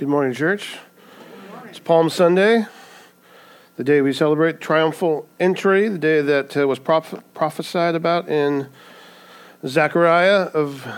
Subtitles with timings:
[0.00, 0.78] Good morning, church.
[1.66, 2.64] It's Palm Sunday,
[3.76, 8.70] the day we celebrate triumphal entry, the day that uh, was proph- prophesied about in
[9.66, 10.88] Zechariah of,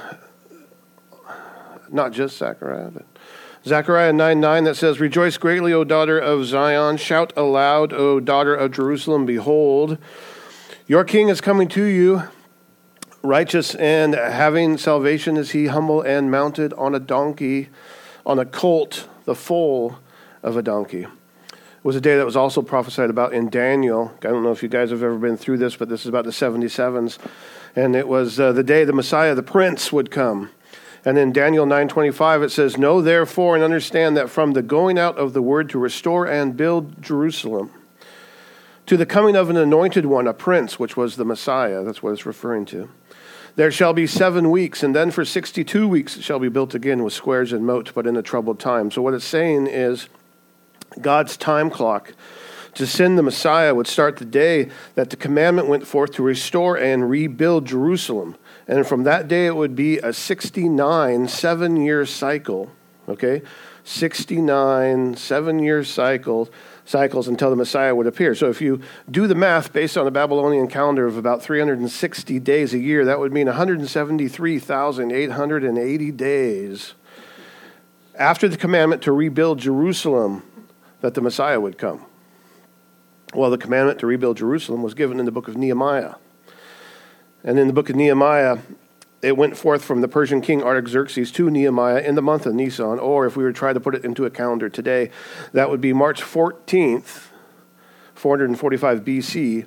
[1.91, 3.05] not just Zechariah, but
[3.65, 6.97] Zechariah 9 9 that says, Rejoice greatly, O daughter of Zion.
[6.97, 9.27] Shout aloud, O daughter of Jerusalem.
[9.27, 9.99] Behold,
[10.87, 12.23] your king is coming to you.
[13.21, 17.69] Righteous and having salvation is he, humble and mounted on a donkey
[18.25, 19.99] on a colt, the foal
[20.43, 21.03] of a donkey.
[21.03, 24.13] It was a day that was also prophesied about in Daniel.
[24.19, 26.25] I don't know if you guys have ever been through this, but this is about
[26.25, 27.19] the 77s.
[27.75, 30.51] And it was uh, the day the Messiah, the Prince, would come.
[31.05, 35.19] And in Daniel 9:25 it says, "Know therefore and understand that from the going out
[35.19, 37.71] of the word to restore and build Jerusalem
[38.87, 42.13] to the coming of an anointed one, a prince, which was the Messiah, that's what
[42.13, 42.89] it's referring to."
[43.55, 47.03] There shall be seven weeks, and then for 62 weeks it shall be built again
[47.03, 48.91] with squares and moat, but in a troubled time.
[48.91, 50.09] So, what it's saying is
[51.01, 52.15] God's time clock
[52.75, 56.77] to send the Messiah would start the day that the commandment went forth to restore
[56.79, 58.37] and rebuild Jerusalem.
[58.67, 62.71] And from that day, it would be a 69 seven year cycle.
[63.09, 63.43] Okay?
[63.85, 66.49] 69 seven year cycle
[66.85, 68.35] cycles until the Messiah would appear.
[68.35, 68.81] So if you
[69.11, 73.21] do the math based on the Babylonian calendar of about 360 days a year, that
[73.21, 76.95] would mean 173,880 days
[78.15, 80.43] after the commandment to rebuild Jerusalem
[81.01, 82.05] that the Messiah would come.
[83.35, 86.17] Well, the commandment to rebuild Jerusalem was given in the book of Nehemiah.
[87.43, 88.59] And in the book of Nehemiah,
[89.23, 92.99] it went forth from the Persian king Artaxerxes to Nehemiah in the month of Nisan,
[92.99, 95.13] or if we were to try to put it into a calendar today,
[95.53, 97.29] that would be March 14th,
[98.15, 99.67] 445 BC,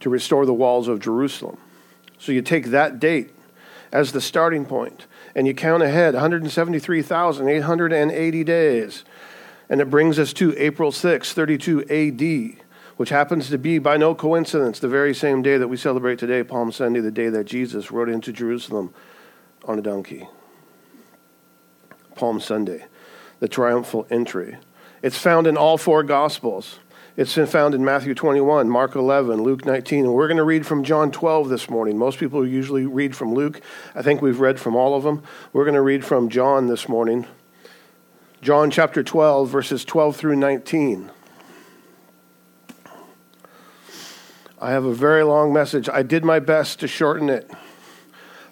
[0.00, 1.58] to restore the walls of Jerusalem.
[2.18, 3.34] So you take that date
[3.92, 9.04] as the starting point, and you count ahead 173,880 days,
[9.68, 12.63] and it brings us to April 6, 32 AD
[12.96, 16.42] which happens to be, by no coincidence, the very same day that we celebrate today,
[16.44, 18.94] Palm Sunday, the day that Jesus rode into Jerusalem
[19.64, 20.28] on a donkey.
[22.14, 22.84] Palm Sunday,
[23.40, 24.56] the triumphal entry.
[25.02, 26.78] It's found in all four Gospels.
[27.16, 30.82] It's found in Matthew 21, Mark 11, Luke 19, and we're going to read from
[30.82, 31.96] John 12 this morning.
[31.96, 33.60] Most people usually read from Luke.
[33.94, 35.22] I think we've read from all of them.
[35.52, 37.26] We're going to read from John this morning.
[38.42, 41.10] John chapter 12, verses 12 through 19.
[44.64, 45.90] I have a very long message.
[45.90, 47.50] I did my best to shorten it.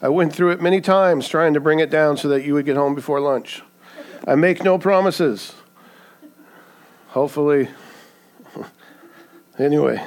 [0.02, 2.66] I went through it many times trying to bring it down so that you would
[2.66, 3.62] get home before lunch.
[4.28, 5.54] I make no promises.
[7.08, 7.70] Hopefully.
[9.58, 10.06] anyway,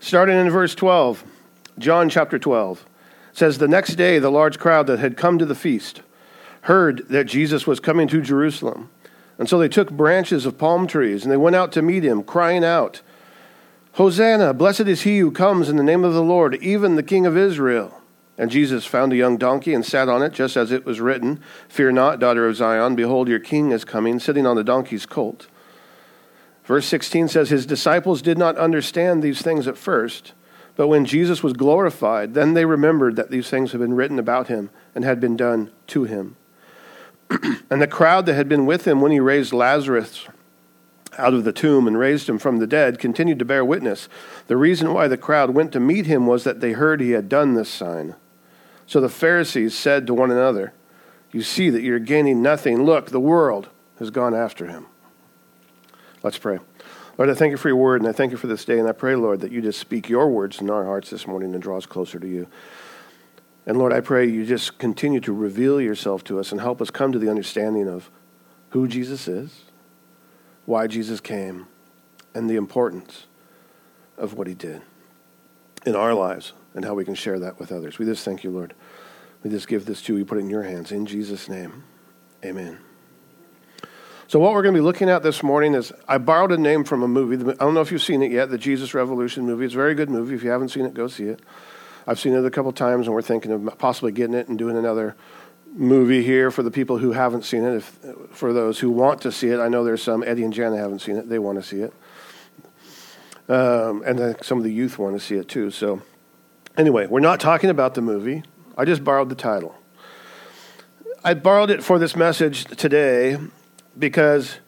[0.00, 1.24] starting in verse 12,
[1.78, 2.84] John chapter 12
[3.32, 6.02] says, The next day, the large crowd that had come to the feast
[6.62, 8.90] heard that Jesus was coming to Jerusalem.
[9.38, 12.22] And so they took branches of palm trees and they went out to meet him,
[12.22, 13.00] crying out,
[13.94, 17.26] Hosanna, blessed is he who comes in the name of the Lord, even the King
[17.26, 18.00] of Israel.
[18.38, 21.40] And Jesus found a young donkey and sat on it, just as it was written
[21.68, 25.48] Fear not, daughter of Zion, behold, your king is coming, sitting on the donkey's colt.
[26.64, 30.32] Verse 16 says, His disciples did not understand these things at first,
[30.76, 34.46] but when Jesus was glorified, then they remembered that these things had been written about
[34.46, 36.36] him and had been done to him.
[37.70, 40.26] and the crowd that had been with him when he raised Lazarus
[41.18, 44.08] out of the tomb and raised him from the dead, continued to bear witness.
[44.46, 47.28] The reason why the crowd went to meet him was that they heard he had
[47.28, 48.14] done this sign.
[48.86, 50.72] So the Pharisees said to one another,
[51.32, 52.84] You see that you're gaining nothing.
[52.84, 54.86] Look, the world has gone after him.
[56.22, 56.58] Let's pray.
[57.18, 58.88] Lord, I thank you for your word, and I thank you for this day, and
[58.88, 61.62] I pray, Lord, that you just speak your words in our hearts this morning and
[61.62, 62.48] draw us closer to you.
[63.66, 66.90] And Lord, I pray you just continue to reveal yourself to us and help us
[66.90, 68.10] come to the understanding of
[68.70, 69.64] who Jesus is
[70.70, 71.66] why Jesus came
[72.32, 73.26] and the importance
[74.16, 74.80] of what he did
[75.84, 77.98] in our lives and how we can share that with others.
[77.98, 78.72] We just thank you, Lord.
[79.42, 80.18] We just give this to you.
[80.20, 80.92] We put it in your hands.
[80.92, 81.82] In Jesus' name,
[82.44, 82.78] amen.
[84.28, 86.84] So, what we're going to be looking at this morning is I borrowed a name
[86.84, 87.44] from a movie.
[87.50, 89.64] I don't know if you've seen it yet, the Jesus Revolution movie.
[89.64, 90.36] It's a very good movie.
[90.36, 91.40] If you haven't seen it, go see it.
[92.06, 94.76] I've seen it a couple times, and we're thinking of possibly getting it and doing
[94.76, 95.16] another
[95.72, 97.76] movie here for the people who haven't seen it.
[97.76, 97.98] If,
[98.30, 100.22] for those who want to see it, I know there's some.
[100.22, 101.92] Eddie and Jana haven't seen it; they want to see it,
[103.48, 105.70] um, and some of the youth want to see it too.
[105.70, 106.02] So,
[106.76, 108.42] anyway, we're not talking about the movie.
[108.76, 109.74] I just borrowed the title.
[111.22, 113.36] I borrowed it for this message today
[113.98, 114.58] because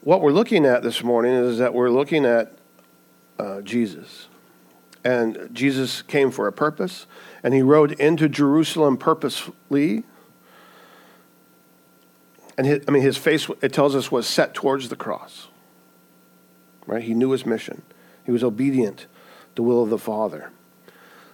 [0.00, 2.56] what we're looking at this morning is that we're looking at
[3.38, 4.28] uh, Jesus.
[5.04, 7.06] And Jesus came for a purpose,
[7.42, 10.04] and he rode into Jerusalem purposely
[12.56, 15.48] and his, I mean, his face, it tells us, was set towards the cross.
[16.86, 17.02] Right?
[17.02, 17.82] He knew his mission.
[18.24, 19.06] He was obedient to
[19.56, 20.50] the will of the Father.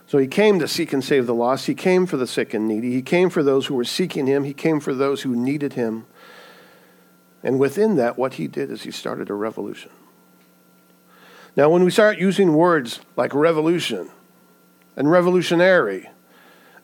[0.06, 1.66] So he came to seek and save the lost.
[1.66, 2.92] He came for the sick and needy.
[2.92, 4.44] He came for those who were seeking him.
[4.44, 6.06] He came for those who needed him.
[7.42, 9.90] And within that, what he did is he started a revolution.
[11.56, 14.10] Now, when we start using words like revolution
[14.96, 16.08] and revolutionary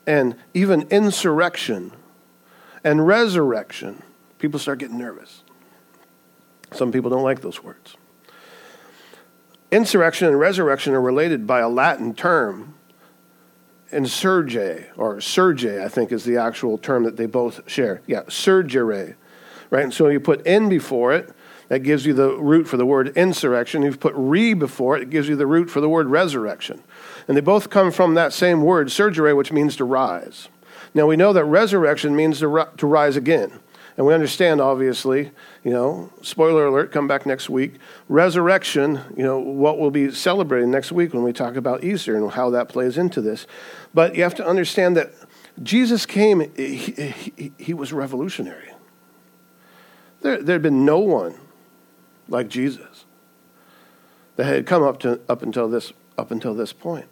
[0.05, 1.91] and even insurrection
[2.83, 4.03] and resurrection,
[4.39, 5.43] people start getting nervous.
[6.73, 7.95] Some people don't like those words.
[9.71, 12.75] Insurrection and resurrection are related by a Latin term,
[13.91, 18.01] insurge, or surge, I think is the actual term that they both share.
[18.07, 19.15] Yeah, surgere.
[19.69, 19.83] Right?
[19.83, 21.33] And so you put in before it,
[21.67, 23.81] that gives you the root for the word insurrection.
[23.81, 26.83] You've put re before it, it gives you the root for the word resurrection.
[27.27, 30.47] And they both come from that same word, surgere, which means to rise.
[30.93, 33.59] Now we know that resurrection means to, to rise again.
[33.97, 35.31] And we understand, obviously,
[35.63, 37.75] you know, spoiler alert, come back next week.
[38.07, 42.31] Resurrection, you know, what we'll be celebrating next week when we talk about Easter and
[42.31, 43.47] how that plays into this.
[43.95, 45.13] But you have to understand that
[45.63, 48.69] Jesus came, he, he, he was revolutionary.
[50.21, 51.35] There had been no one
[52.27, 53.05] like Jesus
[54.35, 57.07] that had come up, to, up, until this, up until this point.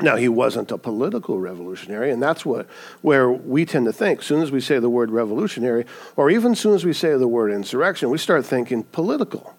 [0.00, 2.68] Now, he wasn't a political revolutionary, and that's what,
[3.02, 4.20] where we tend to think.
[4.20, 7.16] As soon as we say the word revolutionary, or even as soon as we say
[7.16, 9.56] the word insurrection, we start thinking political.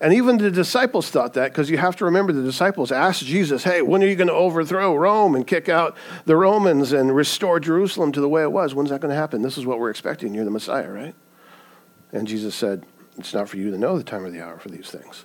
[0.00, 3.62] And even the disciples thought that because you have to remember the disciples asked Jesus,
[3.62, 7.60] Hey, when are you going to overthrow Rome and kick out the Romans and restore
[7.60, 8.74] Jerusalem to the way it was?
[8.74, 9.42] When's that going to happen?
[9.42, 10.34] This is what we're expecting.
[10.34, 11.14] You're the Messiah, right?
[12.10, 12.84] And Jesus said,
[13.16, 15.24] It's not for you to know the time or the hour for these things.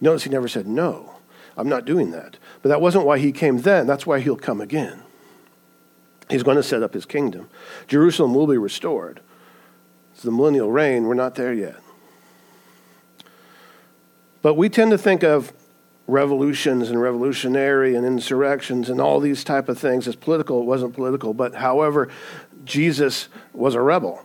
[0.00, 1.15] Notice he never said no.
[1.56, 2.38] I'm not doing that.
[2.62, 3.86] But that wasn't why he came then.
[3.86, 5.02] That's why he'll come again.
[6.28, 7.48] He's going to set up his kingdom.
[7.86, 9.20] Jerusalem will be restored.
[10.12, 11.06] It's the millennial reign.
[11.06, 11.76] We're not there yet.
[14.42, 15.52] But we tend to think of
[16.06, 20.60] revolutions and revolutionary and insurrections and all these type of things as political.
[20.60, 22.08] It wasn't political, but however,
[22.64, 24.24] Jesus was a rebel.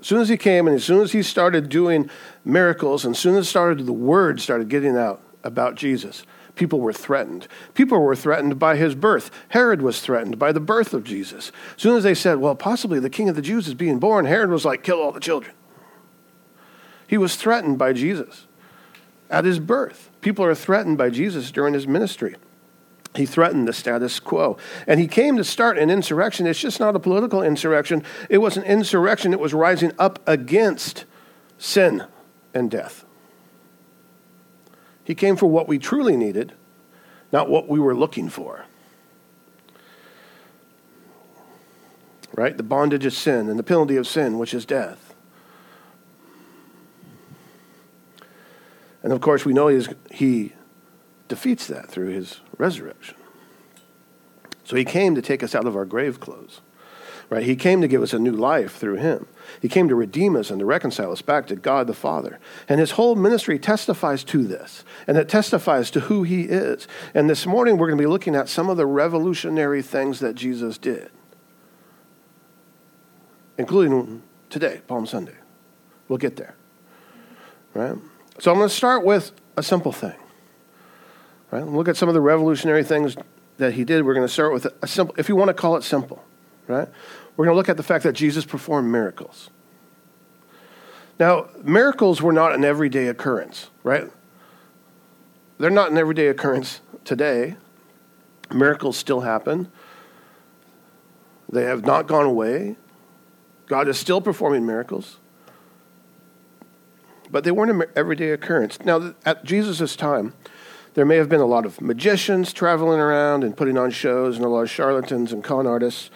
[0.00, 2.08] As soon as he came and as soon as he started doing
[2.44, 6.24] miracles and as soon as started the word started getting out, about Jesus.
[6.54, 7.46] People were threatened.
[7.74, 9.30] People were threatened by his birth.
[9.50, 11.52] Herod was threatened by the birth of Jesus.
[11.76, 14.24] As soon as they said, well, possibly the king of the Jews is being born,
[14.24, 15.54] Herod was like, kill all the children.
[17.06, 18.46] He was threatened by Jesus
[19.30, 20.10] at his birth.
[20.20, 22.34] People are threatened by Jesus during his ministry.
[23.14, 24.58] He threatened the status quo.
[24.86, 26.46] And he came to start an insurrection.
[26.46, 29.32] It's just not a political insurrection, it was an insurrection.
[29.32, 31.04] It was rising up against
[31.56, 32.04] sin
[32.52, 33.04] and death.
[35.08, 36.52] He came for what we truly needed,
[37.32, 38.66] not what we were looking for.
[42.34, 42.54] Right?
[42.54, 45.14] The bondage of sin and the penalty of sin, which is death.
[49.02, 50.52] And of course, we know he, he
[51.26, 53.16] defeats that through his resurrection.
[54.64, 56.60] So he came to take us out of our grave clothes.
[57.30, 57.44] Right?
[57.44, 59.26] He came to give us a new life through him.
[59.60, 62.38] He came to redeem us and to reconcile us back to God the Father.
[62.68, 66.86] And his whole ministry testifies to this, and it testifies to who he is.
[67.14, 70.34] And this morning we're going to be looking at some of the revolutionary things that
[70.34, 71.10] Jesus did,
[73.56, 75.36] including today, Palm Sunday.
[76.08, 76.54] We'll get there.
[77.74, 77.96] Right?
[78.38, 80.16] So I'm going to start with a simple thing.
[81.50, 81.66] Right?
[81.66, 83.16] Look at some of the revolutionary things
[83.58, 84.04] that he did.
[84.04, 86.24] We're going to start with a simple, if you want to call it simple,
[86.66, 86.88] right?
[87.38, 89.48] We're going to look at the fact that Jesus performed miracles.
[91.20, 94.10] Now, miracles were not an everyday occurrence, right?
[95.56, 97.54] They're not an everyday occurrence today.
[98.52, 99.70] Miracles still happen.
[101.48, 102.74] They have not gone away.
[103.66, 105.18] God is still performing miracles.
[107.30, 108.80] But they weren't an everyday occurrence.
[108.80, 110.34] Now, at Jesus' time,
[110.94, 114.44] there may have been a lot of magicians traveling around and putting on shows, and
[114.44, 116.10] a lot of charlatans and con artists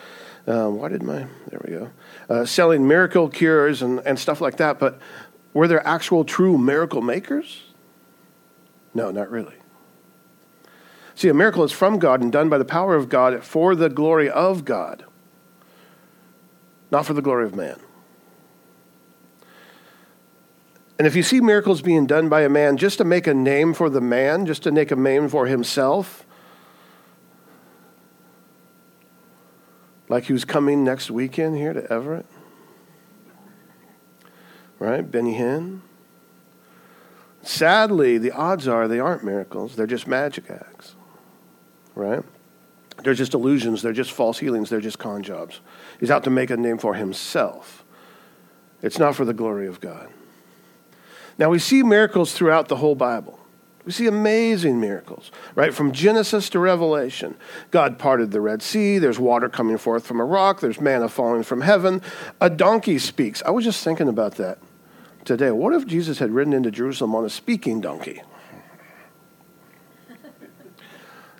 [0.46, 1.90] um, why did my, there we go,
[2.28, 4.78] uh, selling miracle cures and, and stuff like that.
[4.78, 4.98] But
[5.52, 7.62] were there actual true miracle makers?
[8.94, 9.54] No, not really.
[11.14, 13.88] See, a miracle is from God and done by the power of God for the
[13.88, 15.04] glory of God,
[16.90, 17.78] not for the glory of man.
[20.98, 23.74] And if you see miracles being done by a man just to make a name
[23.74, 26.24] for the man, just to make a name for himself,
[30.12, 32.26] like was coming next weekend here to Everett.
[34.78, 35.10] Right?
[35.10, 35.80] Benny Hinn.
[37.40, 40.96] Sadly, the odds are they aren't miracles, they're just magic acts.
[41.94, 42.22] Right?
[43.02, 45.60] They're just illusions, they're just false healings, they're just con jobs.
[45.98, 47.82] He's out to make a name for himself.
[48.82, 50.12] It's not for the glory of God.
[51.38, 53.38] Now, we see miracles throughout the whole Bible.
[53.84, 55.74] We see amazing miracles, right?
[55.74, 57.36] From Genesis to Revelation.
[57.72, 58.98] God parted the Red Sea.
[58.98, 60.60] There's water coming forth from a rock.
[60.60, 62.00] There's manna falling from heaven.
[62.40, 63.42] A donkey speaks.
[63.44, 64.58] I was just thinking about that
[65.24, 65.50] today.
[65.50, 68.22] What if Jesus had ridden into Jerusalem on a speaking donkey?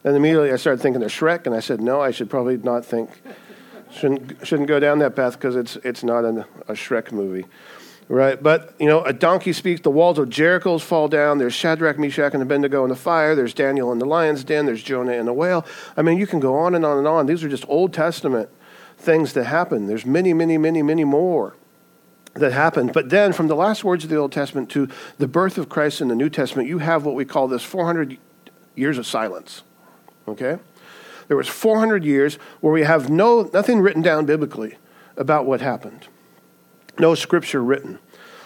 [0.05, 2.85] And immediately I started thinking of Shrek, and I said, no, I should probably not
[2.85, 3.09] think,
[3.93, 7.47] shouldn't, shouldn't go down that path because it's, it's not an, a Shrek movie.
[8.09, 8.43] Right?
[8.43, 11.39] But, you know, a donkey speaks, the walls of Jericho fall down.
[11.39, 13.35] There's Shadrach, Meshach, and Abednego in the fire.
[13.35, 14.67] There's Daniel in the lion's den.
[14.67, 15.65] There's Jonah in the whale.
[15.97, 17.27] I mean, you can go on and on and on.
[17.27, 18.51] These are just Old Testament
[18.99, 19.87] things that happen.
[19.87, 21.57] There's many, many, many, many more
[22.35, 22.93] that happened.
[22.93, 26.01] But then, from the last words of the Old Testament to the birth of Christ
[26.01, 28.19] in the New Testament, you have what we call this 400
[28.75, 29.63] years of silence.
[30.27, 30.59] Okay?
[31.29, 34.77] There was 400 years where we have no, nothing written down biblically
[35.17, 36.09] about what happened.
[36.99, 37.99] No scripture written.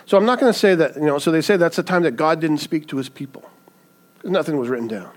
[0.07, 2.03] So I'm not going to say that, you know, so they say that's the time
[2.03, 3.51] that God didn't speak to his people.
[4.23, 5.11] Nothing was written down.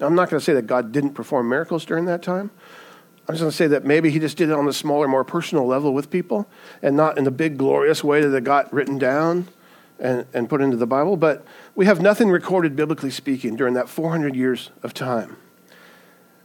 [0.00, 2.50] Now, I'm not going to say that God didn't perform miracles during that time.
[3.28, 5.24] I'm just going to say that maybe he just did it on the smaller, more
[5.24, 6.48] personal level with people
[6.82, 9.48] and not in the big, glorious way that it got written down
[9.98, 11.16] and, and put into the Bible.
[11.16, 11.44] But
[11.74, 15.36] we have nothing recorded, biblically speaking, during that 400 years of time.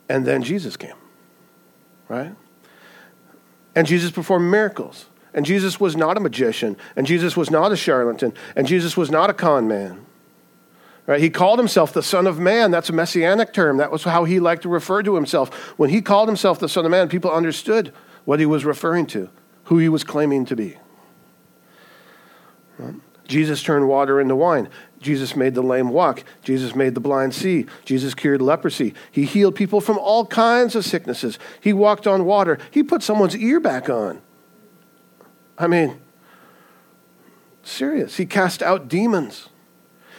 [0.10, 0.96] And then Jesus came,
[2.08, 2.34] right?
[3.76, 5.06] And Jesus performed miracles.
[5.34, 6.76] And Jesus was not a magician.
[6.96, 8.34] And Jesus was not a charlatan.
[8.56, 10.06] And Jesus was not a con man.
[11.08, 11.22] Right?
[11.22, 12.72] He called himself the Son of Man.
[12.72, 13.78] That's a messianic term.
[13.78, 15.54] That was how he liked to refer to himself.
[15.78, 17.94] When he called himself the Son of Man, people understood
[18.26, 19.30] what he was referring to,
[19.66, 20.78] who he was claiming to be.
[23.28, 24.70] Jesus turned water into wine.
[25.00, 26.24] Jesus made the lame walk.
[26.44, 27.66] Jesus made the blind see.
[27.86, 28.94] Jesus cured leprosy.
[29.12, 31.40] He healed people from all kinds of sicknesses.
[31.62, 32.60] He walked on water.
[32.70, 34.22] He put someone's ear back on.
[35.62, 36.02] I mean,
[37.64, 38.18] serious.
[38.18, 39.50] He cast out demons.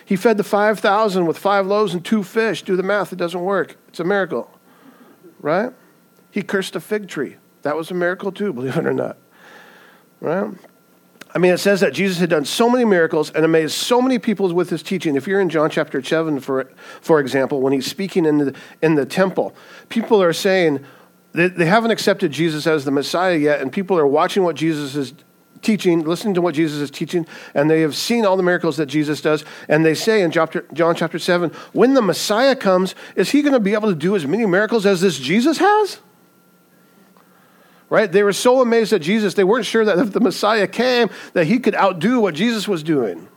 [0.05, 2.63] He fed the 5,000 with five loaves and two fish.
[2.63, 3.77] Do the math, it doesn't work.
[3.89, 4.51] It's a miracle,
[5.41, 5.73] right?
[6.31, 7.37] He cursed a fig tree.
[7.63, 9.17] That was a miracle too, believe it or not,
[10.21, 10.53] right?
[11.35, 14.19] I mean, it says that Jesus had done so many miracles and amazed so many
[14.19, 15.17] people with his teaching.
[15.17, 16.71] If you're in John chapter 7, for,
[17.01, 19.55] for example, when he's speaking in the, in the temple,
[19.89, 20.85] people are saying
[21.33, 24.95] they, they haven't accepted Jesus as the Messiah yet, and people are watching what Jesus
[24.95, 25.15] is
[25.63, 28.87] teaching, listening to what Jesus is teaching, and they have seen all the miracles that
[28.87, 29.45] Jesus does.
[29.69, 33.61] And they say in John chapter 7, when the Messiah comes, is he going to
[33.61, 36.01] be able to do as many miracles as this Jesus has?
[37.93, 38.11] right?
[38.11, 41.47] They were so amazed at Jesus, they weren't sure that if the Messiah came, that
[41.47, 43.29] he could outdo what Jesus was doing.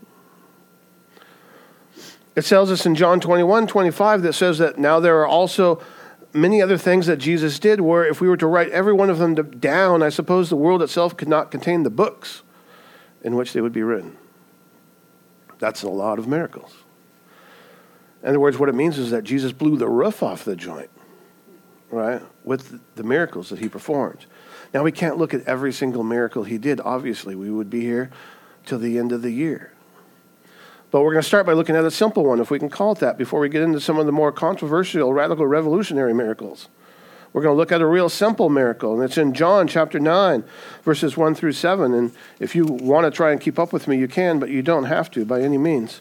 [2.37, 5.83] It tells us in John 21, 25 that says that now there are also
[6.35, 9.17] many other things that Jesus did where if we were to write every one of
[9.17, 12.43] them down, I suppose the world itself could not contain the books
[13.23, 14.17] in which they would be written.
[15.59, 16.75] That's a lot of miracles.
[18.21, 20.89] In other words, what it means is that Jesus blew the roof off the joint,
[21.91, 24.25] right, with the miracles that he performed.
[24.73, 26.81] Now, we can't look at every single miracle he did.
[26.81, 28.09] Obviously, we would be here
[28.65, 29.71] till the end of the year.
[30.91, 32.93] But we're going to start by looking at a simple one, if we can call
[32.93, 36.69] it that, before we get into some of the more controversial, radical, revolutionary miracles.
[37.33, 40.45] We're going to look at a real simple miracle, and it's in John chapter 9,
[40.83, 41.93] verses 1 through 7.
[41.93, 44.61] And if you want to try and keep up with me, you can, but you
[44.61, 45.99] don't have to by any means.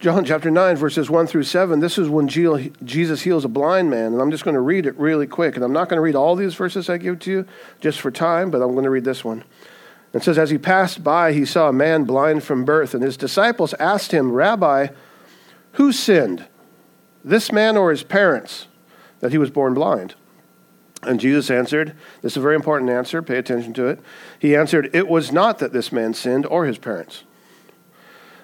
[0.00, 4.12] John chapter 9, verses 1 through 7, this is when Jesus heals a blind man.
[4.12, 5.54] And I'm just going to read it really quick.
[5.54, 7.46] And I'm not going to read all these verses I give to you
[7.80, 9.44] just for time, but I'm going to read this one.
[10.16, 12.94] It says, As he passed by, he saw a man blind from birth.
[12.94, 14.88] And his disciples asked him, Rabbi,
[15.72, 16.46] who sinned,
[17.24, 18.66] this man or his parents,
[19.20, 20.14] that he was born blind?
[21.02, 24.00] And Jesus answered, This is a very important answer, pay attention to it.
[24.38, 27.22] He answered, It was not that this man sinned or his parents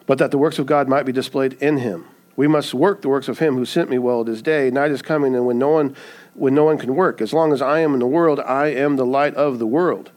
[0.07, 2.05] but that the works of God might be displayed in him.
[2.37, 4.71] We must work the works of him who sent me while it is day.
[4.71, 5.97] Night is coming, and when no one
[6.35, 7.21] when no one can work.
[7.21, 10.11] As long as I am in the world, I am the light of the world.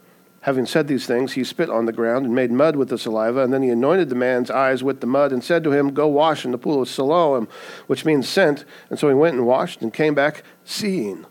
[0.45, 3.41] Having said these things, he spit on the ground and made mud with the saliva,
[3.41, 6.05] and then he anointed the man's eyes with the mud and said to him, Go
[6.05, 7.47] wash in the pool of Siloam,
[7.87, 8.63] which means sent.
[8.91, 11.25] And so he went and washed and came back seeing.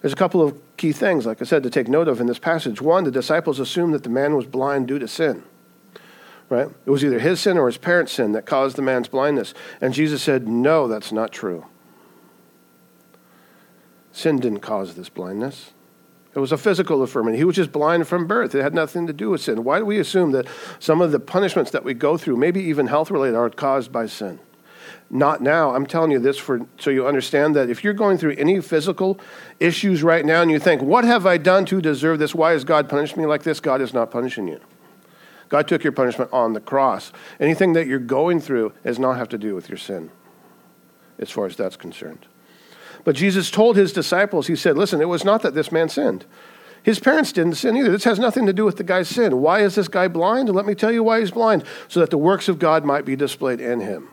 [0.00, 2.38] There's a couple of key things, like I said, to take note of in this
[2.38, 2.80] passage.
[2.80, 5.44] One, the disciples assumed that the man was blind due to sin
[6.48, 6.68] right?
[6.84, 9.54] It was either his sin or his parents' sin that caused the man's blindness.
[9.80, 11.66] And Jesus said, No, that's not true.
[14.10, 15.74] Sin didn't cause this blindness.
[16.34, 17.38] It was a physical infirmity.
[17.38, 18.54] He was just blind from birth.
[18.54, 19.64] It had nothing to do with sin.
[19.64, 20.46] Why do we assume that
[20.78, 24.06] some of the punishments that we go through, maybe even health related, are caused by
[24.06, 24.38] sin?
[25.10, 25.74] Not now.
[25.74, 29.18] I'm telling you this for so you understand that if you're going through any physical
[29.58, 32.32] issues right now and you think, "What have I done to deserve this?
[32.32, 34.60] Why has God punished me like this?" God is not punishing you.
[35.48, 37.12] God took your punishment on the cross.
[37.40, 40.10] Anything that you're going through does not have to do with your sin,
[41.18, 42.26] as far as that's concerned.
[43.04, 46.26] But Jesus told his disciples, He said, Listen, it was not that this man sinned.
[46.82, 47.90] His parents didn't sin either.
[47.90, 49.40] This has nothing to do with the guy's sin.
[49.40, 50.48] Why is this guy blind?
[50.48, 53.16] Let me tell you why he's blind so that the works of God might be
[53.16, 54.08] displayed in him.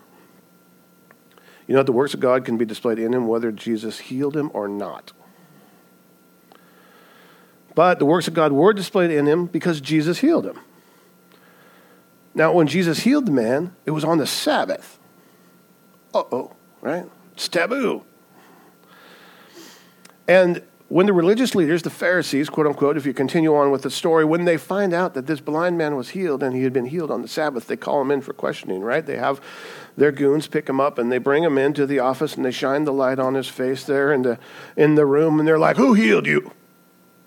[1.65, 4.51] You know, the works of God can be displayed in him whether Jesus healed him
[4.53, 5.11] or not.
[7.75, 10.59] But the works of God were displayed in him because Jesus healed him.
[12.33, 14.99] Now, when Jesus healed the man, it was on the Sabbath.
[16.13, 16.51] Uh oh,
[16.81, 17.05] right?
[17.33, 18.03] It's taboo.
[20.27, 23.91] And when the religious leaders, the Pharisees, quote unquote, if you continue on with the
[23.91, 26.85] story, when they find out that this blind man was healed and he had been
[26.85, 29.05] healed on the Sabbath, they call him in for questioning, right?
[29.05, 29.41] They have
[29.97, 32.85] their goons pick him up and they bring him into the office and they shine
[32.85, 34.39] the light on his face there in the,
[34.75, 36.51] in the room and they're like, Who healed you?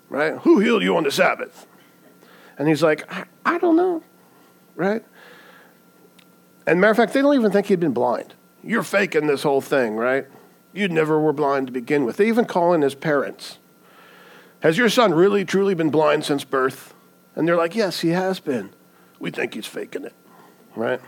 [0.09, 0.33] Right?
[0.39, 1.67] Who healed you on the Sabbath?
[2.57, 4.03] And he's like, I, I don't know
[4.75, 5.03] right?
[6.65, 8.33] And matter of fact, they don't even think he'd been blind.
[8.63, 10.27] You're faking this whole thing, right?
[10.73, 12.17] You never were blind to begin with.
[12.17, 13.57] They even call in his parents.
[14.61, 16.93] Has your son really, truly been blind since birth?
[17.35, 18.71] And they're like, Yes, he has been.
[19.19, 20.13] We think he's faking it,
[20.75, 21.01] right?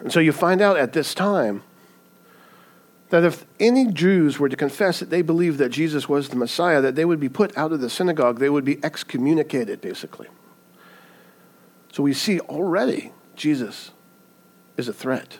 [0.00, 1.62] And so you find out at this time
[3.10, 6.80] that if any Jews were to confess that they believed that Jesus was the Messiah,
[6.80, 10.28] that they would be put out of the synagogue, they would be excommunicated, basically.
[11.92, 13.90] So we see already Jesus
[14.76, 15.38] is a threat.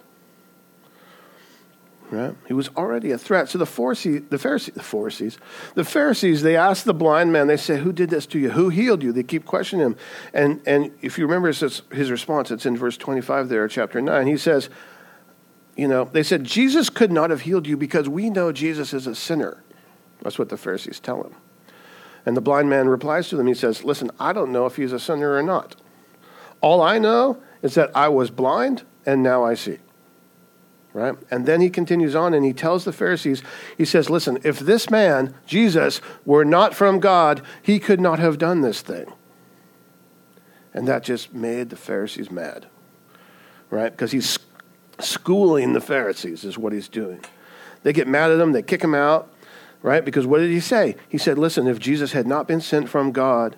[2.12, 2.36] Right?
[2.46, 3.48] He was already a threat.
[3.48, 5.38] So the Pharisees, the Pharisees, the Pharisees,
[5.74, 8.50] the Pharisees, they ask the blind man, they say, Who did this to you?
[8.50, 9.12] Who healed you?
[9.12, 9.96] They keep questioning him.
[10.34, 14.26] And, and if you remember his, his response, it's in verse 25 there, chapter 9.
[14.26, 14.68] He says,
[15.74, 19.06] You know, they said, Jesus could not have healed you because we know Jesus is
[19.06, 19.64] a sinner.
[20.20, 21.34] That's what the Pharisees tell him.
[22.26, 24.92] And the blind man replies to them, He says, Listen, I don't know if he's
[24.92, 25.76] a sinner or not.
[26.60, 29.78] All I know is that I was blind and now I see.
[30.94, 31.14] Right?
[31.30, 33.42] And then he continues on and he tells the Pharisees,
[33.78, 38.36] he says, Listen, if this man, Jesus, were not from God, he could not have
[38.36, 39.10] done this thing.
[40.74, 42.66] And that just made the Pharisees mad.
[43.70, 43.90] Right?
[43.90, 44.38] Because he's
[44.98, 47.24] schooling the Pharisees, is what he's doing.
[47.84, 49.32] They get mad at him, they kick him out.
[49.80, 50.04] Right?
[50.04, 50.96] Because what did he say?
[51.08, 53.56] He said, Listen, if Jesus had not been sent from God,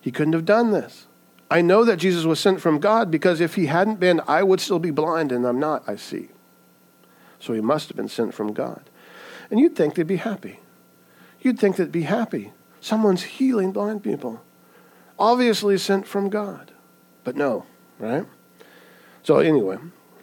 [0.00, 1.06] he couldn't have done this.
[1.50, 4.60] I know that Jesus was sent from God because if he hadn't been, I would
[4.60, 6.28] still be blind, and I'm not, I see.
[7.44, 8.88] So he must have been sent from God.
[9.50, 10.60] And you'd think they'd be happy.
[11.42, 12.52] You'd think they'd be happy.
[12.80, 14.42] Someone's healing blind people.
[15.18, 16.72] Obviously sent from God.
[17.22, 17.66] But no,
[17.98, 18.24] right?
[19.22, 19.76] So, anyway,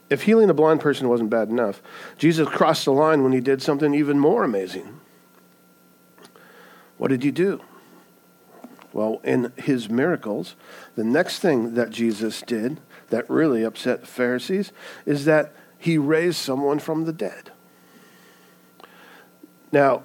[0.10, 1.84] if healing a blind person wasn't bad enough,
[2.18, 5.00] Jesus crossed the line when he did something even more amazing.
[6.98, 7.62] What did he do?
[8.94, 10.56] Well, in his miracles,
[10.96, 12.80] the next thing that Jesus did
[13.10, 14.72] that really upset the Pharisees
[15.06, 17.52] is that he raised someone from the dead.
[19.72, 20.04] Now,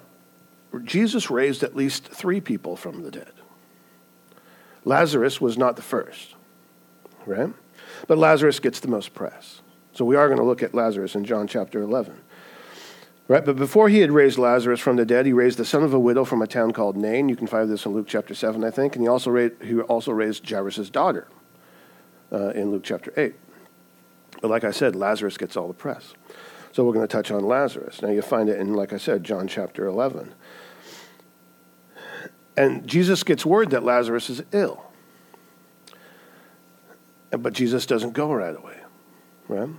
[0.83, 3.31] Jesus raised at least three people from the dead.
[4.85, 6.33] Lazarus was not the first,
[7.27, 7.53] right?
[8.07, 9.61] But Lazarus gets the most press.
[9.93, 12.21] So we are going to look at Lazarus in John chapter 11.
[13.27, 15.93] Right, but before he had raised Lazarus from the dead, he raised the son of
[15.93, 17.29] a widow from a town called Nain.
[17.29, 18.95] You can find this in Luke chapter 7, I think.
[18.95, 21.27] And he also raised, he also raised Jairus' daughter
[22.31, 23.35] uh, in Luke chapter 8.
[24.41, 26.13] But like I said, Lazarus gets all the press.
[26.71, 28.01] So we're going to touch on Lazarus.
[28.01, 30.33] Now you find it in, like I said, John chapter 11.
[32.55, 34.83] And Jesus gets word that Lazarus is ill.
[37.31, 38.77] But Jesus doesn't go right away,
[39.47, 39.69] right?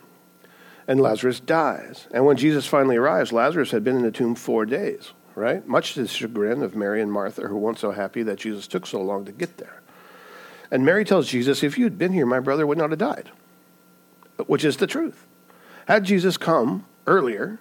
[0.89, 2.09] and Lazarus dies.
[2.11, 5.65] And when Jesus finally arrives, Lazarus had been in the tomb four days, right?
[5.69, 8.87] Much to the chagrin of Mary and Martha, who weren't so happy that Jesus took
[8.87, 9.83] so long to get there.
[10.71, 13.31] And Mary tells Jesus, If you'd been here, my brother would not have died,
[14.47, 15.27] which is the truth.
[15.87, 17.59] Had Jesus come earlier,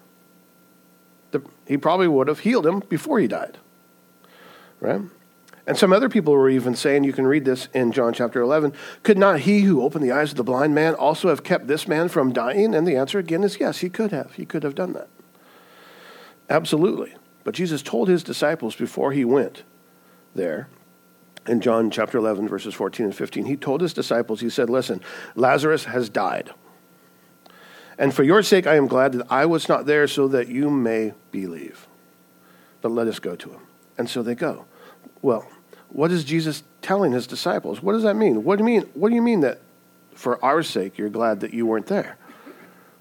[1.32, 3.58] the, he probably would have healed him before he died,
[4.80, 5.02] right?
[5.66, 8.74] And some other people were even saying, you can read this in John chapter 11,
[9.04, 11.88] could not he who opened the eyes of the blind man also have kept this
[11.88, 12.74] man from dying?
[12.74, 14.34] And the answer again is yes, he could have.
[14.36, 15.10] He could have done that.
[16.50, 17.16] Absolutely.
[17.44, 19.64] But Jesus told his disciples before he went
[20.34, 20.70] there,
[21.48, 25.02] in John chapter 11, verses 14 and 15, he told his disciples, he said, Listen,
[25.36, 26.52] Lazarus has died.
[27.98, 30.70] And for your sake, I am glad that I was not there so that you
[30.70, 31.88] may believe.
[32.82, 33.62] But let us go to him.
[33.98, 34.66] And so they go.
[35.22, 35.48] Well,
[35.90, 37.82] what is Jesus telling his disciples?
[37.82, 38.44] What does that mean?
[38.44, 38.90] What do you mean?
[38.94, 39.62] What do you mean that
[40.14, 42.18] for our sake you're glad that you weren't there?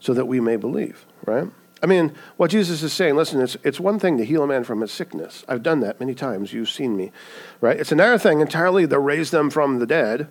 [0.00, 1.48] so that we may believe, right?
[1.82, 4.64] I mean, what Jesus is saying, listen, it's, it's one thing to heal a man
[4.64, 5.44] from his sickness.
[5.48, 6.52] I've done that many times.
[6.52, 7.12] You've seen me,
[7.60, 7.78] right?
[7.78, 10.28] It's another thing entirely to raise them from the dead,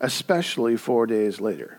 [0.00, 1.78] especially four days later.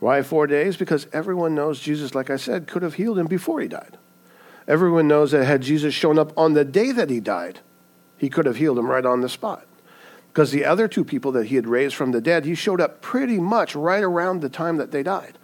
[0.00, 0.76] Why four days?
[0.76, 3.98] Because everyone knows Jesus, like I said, could have healed him before he died.
[4.66, 7.60] Everyone knows that had Jesus shown up on the day that he died,
[8.16, 9.66] he could have healed him right on the spot.
[10.28, 13.02] Because the other two people that he had raised from the dead, he showed up
[13.02, 15.38] pretty much right around the time that they died.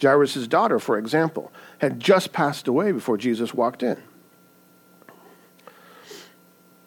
[0.00, 4.00] Jairus' daughter, for example, had just passed away before Jesus walked in.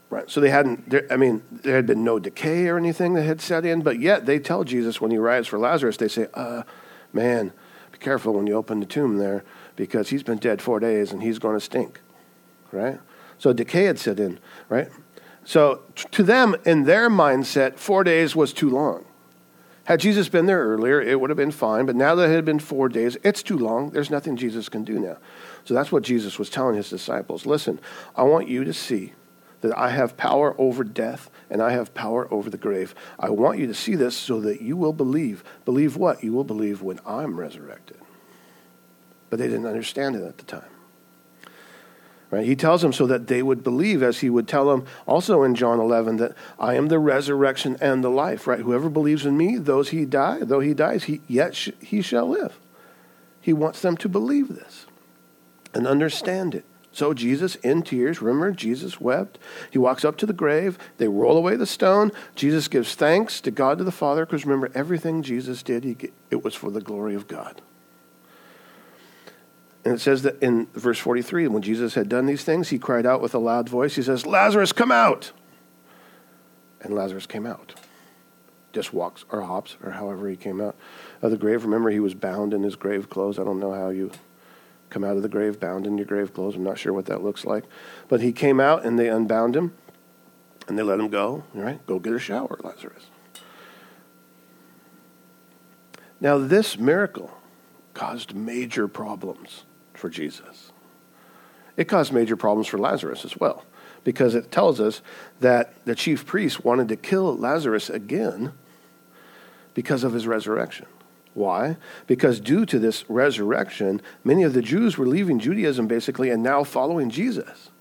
[0.09, 0.29] Right.
[0.29, 3.65] So they hadn't, I mean, there had been no decay or anything that had set
[3.65, 6.61] in, but yet they tell Jesus when he arrives for Lazarus, they say, uh,
[7.13, 7.53] man,
[7.91, 9.43] be careful when you open the tomb there
[9.75, 12.01] because he's been dead four days and he's going to stink.
[12.71, 12.99] Right?
[13.37, 14.89] So decay had set in, right?
[15.45, 19.05] So to them, in their mindset, four days was too long.
[19.85, 22.45] Had Jesus been there earlier, it would have been fine, but now that it had
[22.45, 23.89] been four days, it's too long.
[23.89, 25.17] There's nothing Jesus can do now.
[25.65, 27.45] So that's what Jesus was telling his disciples.
[27.45, 27.79] Listen,
[28.15, 29.11] I want you to see
[29.59, 32.95] that I have power over death and I have power over the grave.
[33.19, 35.43] I want you to see this so that you will believe.
[35.65, 36.23] Believe what?
[36.23, 37.97] You will believe when I'm resurrected.
[39.29, 40.65] But they didn't understand it at the time.
[42.31, 42.47] Right?
[42.47, 45.53] He tells them so that they would believe, as he would tell them also in
[45.53, 48.47] John 11, that I am the resurrection and the life.
[48.47, 48.61] Right?
[48.61, 52.27] Whoever believes in me, those he die, though he dies, he, yet sh- he shall
[52.27, 52.59] live.
[53.39, 54.87] He wants them to believe this
[55.71, 56.65] and understand it.
[56.93, 59.39] So Jesus, in tears, remember, Jesus wept.
[59.71, 60.77] He walks up to the grave.
[60.97, 62.11] They roll away the stone.
[62.35, 65.97] Jesus gives thanks to God to the Father because remember, everything Jesus did, he,
[66.29, 67.61] it was for the glory of God.
[69.83, 73.07] And it says that in verse 43, when Jesus had done these things, he cried
[73.07, 73.95] out with a loud voice.
[73.95, 75.31] He says, Lazarus, come out!
[76.79, 77.73] And Lazarus came out.
[78.71, 80.75] Just walks or hops or however he came out
[81.23, 81.63] of the grave.
[81.63, 83.39] Remember, he was bound in his grave clothes.
[83.39, 84.11] I don't know how you
[84.93, 86.55] come out of the grave bound in your grave clothes.
[86.55, 87.65] I'm not sure what that looks like.
[88.07, 89.73] But he came out and they unbound him
[90.67, 91.43] and they let him go.
[91.55, 93.07] All right, go get a shower, Lazarus.
[96.21, 97.31] Now, this miracle
[97.93, 100.71] caused major problems for Jesus.
[101.75, 103.65] It caused major problems for Lazarus as well,
[104.03, 105.01] because it tells us
[105.39, 108.53] that the chief priests wanted to kill Lazarus again
[109.73, 110.85] because of his resurrection.
[111.33, 111.77] Why?
[112.05, 116.63] Because due to this resurrection, many of the Jews were leaving Judaism basically and now
[116.63, 117.71] following Jesus.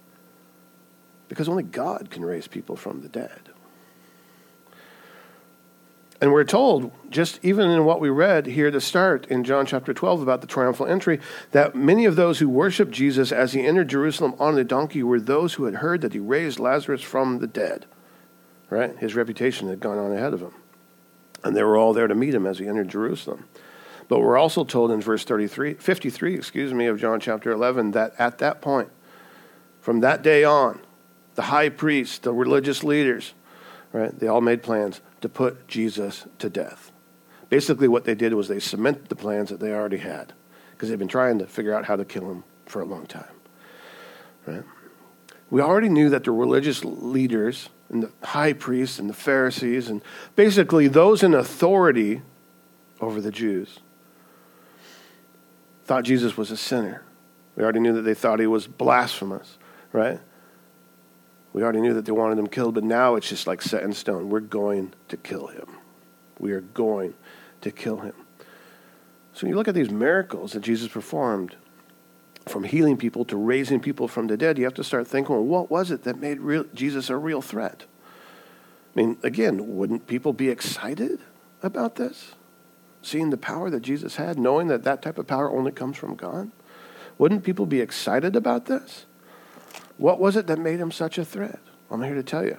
[1.28, 3.50] Because only God can raise people from the dead.
[6.22, 9.92] And we're told, just even in what we read here to start in John chapter
[9.92, 11.18] 12 about the triumphal entry,
[11.50, 15.18] that many of those who worshiped Jesus as he entered Jerusalem on the donkey were
[15.18, 17.86] those who had heard that he raised Lazarus from the dead.
[18.70, 18.96] Right?
[18.98, 20.54] His reputation had gone on ahead of him.
[21.44, 23.46] And they were all there to meet him as he entered Jerusalem.
[24.08, 28.14] But we're also told in verse 33, 53, excuse me, of John chapter 11, that
[28.18, 28.90] at that point,
[29.80, 30.80] from that day on,
[31.34, 33.32] the high priests, the religious leaders,
[33.92, 36.92] right, they all made plans to put Jesus to death.
[37.48, 40.32] Basically, what they did was they cemented the plans that they already had
[40.72, 43.24] because they've been trying to figure out how to kill him for a long time.
[44.46, 44.62] Right?
[45.50, 50.02] We already knew that the religious leaders and the high priests and the Pharisees and
[50.34, 52.22] basically those in authority
[53.00, 53.78] over the Jews
[55.84, 57.04] thought Jesus was a sinner.
[57.54, 59.58] We already knew that they thought he was blasphemous,
[59.92, 60.20] right?
[61.52, 63.92] We already knew that they wanted him killed, but now it's just like set in
[63.92, 64.30] stone.
[64.30, 65.66] We're going to kill him.
[66.38, 67.14] We are going
[67.60, 68.14] to kill him.
[69.34, 71.56] So when you look at these miracles that Jesus performed,
[72.46, 75.44] from healing people to raising people from the dead, you have to start thinking, well,
[75.44, 77.84] what was it that made real, Jesus a real threat?
[78.94, 81.20] I mean, again, wouldn't people be excited
[81.62, 82.32] about this?
[83.00, 86.14] Seeing the power that Jesus had, knowing that that type of power only comes from
[86.14, 86.50] God?
[87.18, 89.06] Wouldn't people be excited about this?
[89.96, 91.60] What was it that made him such a threat?
[91.90, 92.58] I'm here to tell you.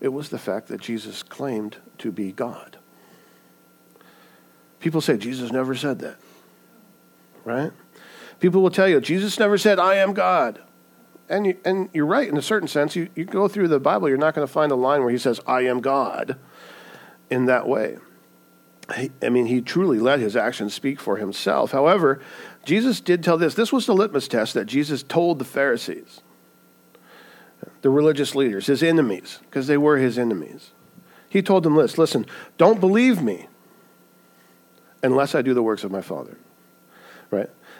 [0.00, 2.78] It was the fact that Jesus claimed to be God.
[4.78, 6.16] People say Jesus never said that,
[7.44, 7.72] right?
[8.40, 10.60] People will tell you Jesus never said, I am God.
[11.28, 12.94] And, you, and you're right in a certain sense.
[12.94, 15.18] You, you go through the Bible, you're not going to find a line where he
[15.18, 16.36] says, I am God
[17.30, 17.98] in that way.
[18.88, 21.72] I mean, he truly let his actions speak for himself.
[21.72, 22.20] However,
[22.64, 23.54] Jesus did tell this.
[23.54, 26.20] This was the litmus test that Jesus told the Pharisees
[27.82, 30.70] the religious leaders, his enemies, because they were his enemies.
[31.28, 32.26] He told them this listen,
[32.58, 33.48] don't believe me
[35.02, 36.38] unless I do the works of my Father.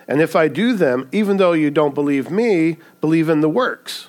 [0.08, 4.08] And if I do them, even though you don't believe me, believe in the works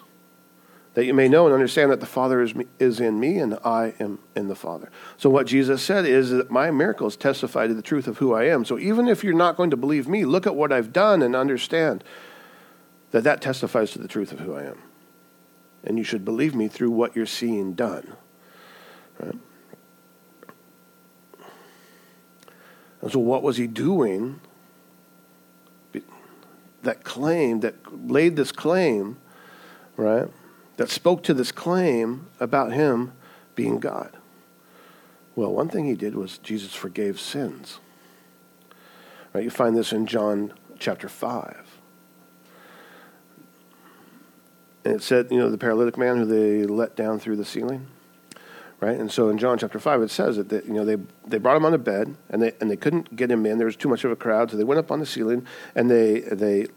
[0.97, 3.60] that you may know and understand that the Father is, me, is in me and
[3.63, 4.89] I am in the Father.
[5.15, 8.45] So, what Jesus said is that my miracles testify to the truth of who I
[8.45, 8.65] am.
[8.65, 11.36] So, even if you're not going to believe me, look at what I've done and
[11.36, 12.03] understand
[13.12, 14.81] that that testifies to the truth of who I am.
[15.83, 18.13] And you should believe me through what you're seeing done.
[19.19, 19.38] Right?
[23.01, 24.39] And so, what was he doing
[26.83, 27.75] that claimed, that
[28.09, 29.17] laid this claim,
[29.95, 30.29] right?
[30.77, 33.11] that spoke to this claim about him
[33.55, 34.15] being God?
[35.35, 37.79] Well, one thing he did was Jesus forgave sins.
[39.33, 39.43] Right?
[39.43, 41.79] You find this in John chapter 5.
[44.85, 47.87] And it said, you know, the paralytic man who they let down through the ceiling.
[48.79, 48.99] Right?
[48.99, 51.65] And so in John chapter 5, it says that, you know, they, they brought him
[51.65, 53.57] on a bed and they, and they couldn't get him in.
[53.57, 54.51] There was too much of a crowd.
[54.51, 56.67] So they went up on the ceiling and they, they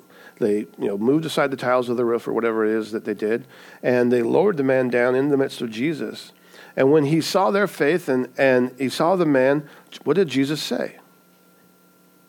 [0.41, 3.05] they you know, moved aside the tiles of the roof or whatever it is that
[3.05, 3.47] they did,
[3.83, 6.33] and they lowered the man down in the midst of Jesus.
[6.77, 9.69] And when he saw their faith and, and he saw the man,
[10.05, 10.97] what did Jesus say?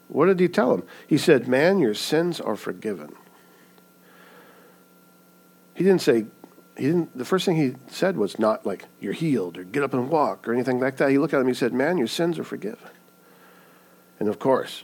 [0.10, 0.84] What did he tell him?
[1.08, 3.16] He said, Man, your sins are forgiven.
[5.74, 6.26] He didn't say,
[6.82, 9.94] he didn't, the first thing he said was not like, You're healed or get up
[9.94, 11.12] and walk or anything like that.
[11.12, 12.90] He looked at him and he said, Man, your sins are forgiven.
[14.20, 14.84] And of course,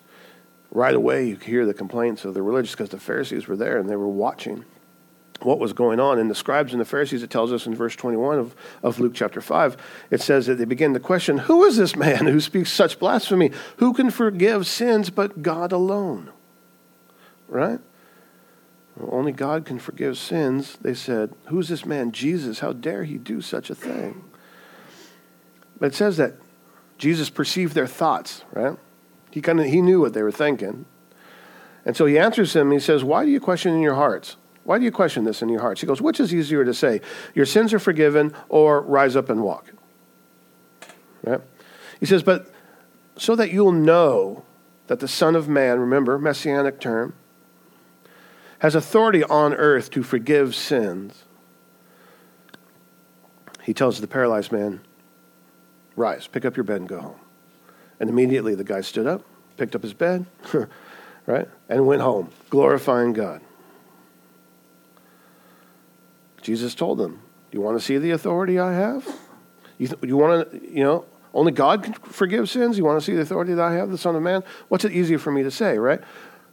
[0.70, 3.90] right away you hear the complaints of the religious because the Pharisees were there and
[3.90, 4.64] they were watching
[5.42, 6.20] what was going on.
[6.20, 9.14] And the scribes and the Pharisees, it tells us in verse 21 of, of Luke
[9.16, 9.76] chapter 5,
[10.12, 13.50] it says that they begin to question Who is this man who speaks such blasphemy?
[13.78, 16.30] Who can forgive sins but God alone?
[17.48, 17.80] Right?
[19.00, 20.78] Only God can forgive sins.
[20.82, 22.12] They said, Who's this man?
[22.12, 22.60] Jesus.
[22.60, 24.24] How dare he do such a thing?
[25.80, 26.34] But it says that
[26.98, 28.78] Jesus perceived their thoughts, right?
[29.30, 30.86] He kind of he knew what they were thinking.
[31.86, 32.72] And so he answers them.
[32.72, 34.36] He says, "Why do you question in your hearts?
[34.64, 37.02] Why do you question this in your hearts?" He goes, "Which is easier to say,
[37.36, 39.72] your sins are forgiven, or rise up and walk?"
[41.24, 41.42] Right?
[42.00, 42.52] He says, "But
[43.16, 44.44] so that you'll know
[44.88, 47.14] that the Son of Man, remember messianic term,
[48.60, 51.24] has authority on earth to forgive sins."
[53.64, 54.82] He tells the paralyzed man,
[55.96, 57.20] "Rise, pick up your bed and go home."
[58.00, 59.24] And immediately the guy stood up,
[59.58, 60.26] picked up his bed,
[61.26, 63.42] right, and went home, glorifying God.
[66.48, 67.20] Jesus told them,
[67.52, 69.06] You want to see the authority I have?
[69.78, 72.78] You, th- you want to, you know, only God can forgive sins?
[72.78, 74.44] You want to see the authority that I have, the Son of Man?
[74.70, 76.00] What's it easier for me to say, right?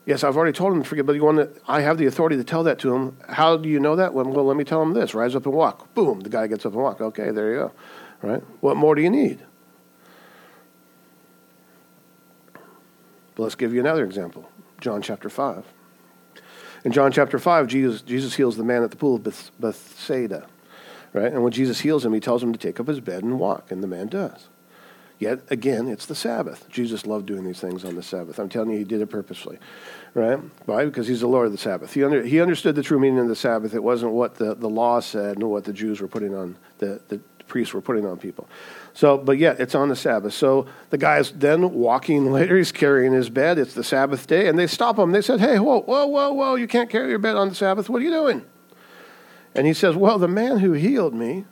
[0.07, 2.37] Yes, I've already told him to forgive, but you want to, I have the authority
[2.37, 3.17] to tell that to him.
[3.27, 4.13] How do you know that?
[4.13, 5.95] Well, let me tell him this rise up and walk.
[5.95, 7.01] Boom, the guy gets up and walk.
[7.01, 7.73] Okay, there you go.
[8.21, 8.43] Right?
[8.61, 9.43] What more do you need?
[13.35, 14.49] But let's give you another example
[14.81, 15.65] John chapter 5.
[16.85, 20.47] In John chapter 5, Jesus, Jesus heals the man at the pool of Bethsaida.
[21.15, 21.33] Right?
[21.33, 23.71] And when Jesus heals him, he tells him to take up his bed and walk,
[23.71, 24.49] and the man does.
[25.25, 26.69] Yet again, it's the Sabbath.
[26.69, 28.39] Jesus loved doing these things on the Sabbath.
[28.39, 29.59] I'm telling you, he did it purposely.
[30.13, 30.39] Right?
[30.67, 30.85] Why?
[30.85, 31.95] Because he's the Lord of the Sabbath.
[31.95, 33.73] He, under, he understood the true meaning of the Sabbath.
[33.73, 37.01] It wasn't what the, the law said, nor what the Jews were putting on, the,
[37.09, 38.47] the priests were putting on people.
[38.93, 40.35] So, but yet it's on the Sabbath.
[40.35, 42.59] So the guy's then walking later.
[42.59, 43.59] He's carrying his bed.
[43.59, 45.13] It's the Sabbath day, and they stop him.
[45.13, 46.55] They said, "Hey, whoa, whoa, whoa, whoa!
[46.57, 47.89] You can't carry your bed on the Sabbath.
[47.89, 48.45] What are you doing?"
[49.55, 51.47] And he says, "Well, the man who healed me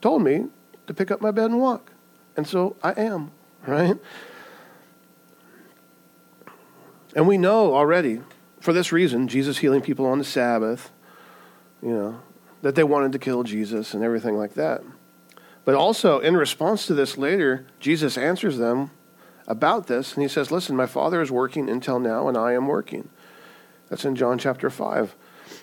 [0.00, 0.46] told me
[0.86, 1.91] to pick up my bed and walk,
[2.36, 3.30] and so I am."
[3.66, 3.96] Right?
[7.14, 8.20] And we know already,
[8.60, 10.90] for this reason, Jesus healing people on the Sabbath.
[11.82, 12.20] You know
[12.62, 14.82] that they wanted to kill Jesus and everything like that.
[15.64, 18.90] But also, in response to this later, Jesus answers them
[19.46, 22.66] about this, and he says, Listen, my Father is working until now, and I am
[22.66, 23.08] working.
[23.88, 25.14] That's in John chapter 5.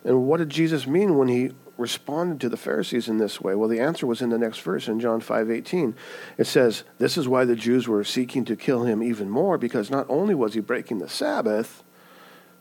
[0.03, 3.55] And what did Jesus mean when he responded to the Pharisees in this way?
[3.55, 5.95] Well, the answer was in the next verse in John 5:18.
[6.37, 9.89] It says, "This is why the Jews were seeking to kill him even more because
[9.89, 11.83] not only was he breaking the Sabbath,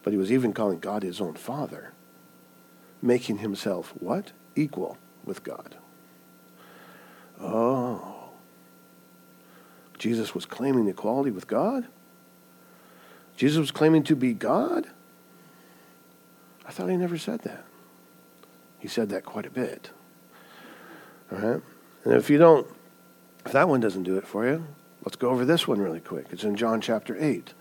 [0.02, 1.92] but he was even calling God his own father,
[3.02, 4.32] making himself what?
[4.54, 5.76] Equal with God."
[7.40, 8.30] Oh.
[9.98, 11.86] Jesus was claiming equality with God?
[13.36, 14.88] Jesus was claiming to be God?
[16.66, 17.64] I thought he never said that.
[18.78, 19.90] He said that quite a bit.
[21.32, 21.62] All right?
[22.04, 22.66] And if you don't,
[23.44, 24.66] if that one doesn't do it for you,
[25.04, 26.26] let's go over this one really quick.
[26.30, 27.52] It's in John chapter 8.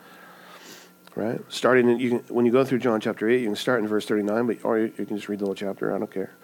[1.15, 1.41] Right?
[1.49, 3.88] Starting in, you can, when you go through John chapter 8, you can start in
[3.88, 5.93] verse 39, but, or you can just read the whole chapter.
[5.93, 6.36] I don't care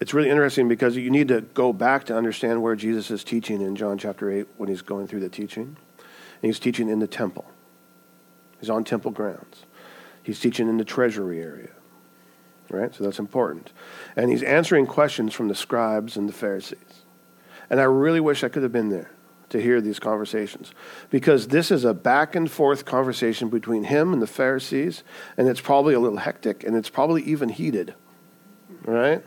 [0.00, 3.60] it's really interesting because you need to go back to understand where Jesus is teaching
[3.60, 5.76] in John chapter 8 when he's going through the teaching.
[6.40, 7.46] And he's teaching in the temple,
[8.60, 9.64] he's on temple grounds,
[10.22, 11.70] he's teaching in the treasury area.
[12.70, 12.94] Right?
[12.94, 13.72] So that's important.
[14.16, 17.04] And he's answering questions from the scribes and the Pharisees.
[17.70, 19.10] And I really wish I could have been there
[19.50, 20.72] to hear these conversations
[21.08, 25.02] because this is a back and forth conversation between him and the Pharisees,
[25.38, 27.94] and it's probably a little hectic and it's probably even heated.
[28.84, 29.24] Right?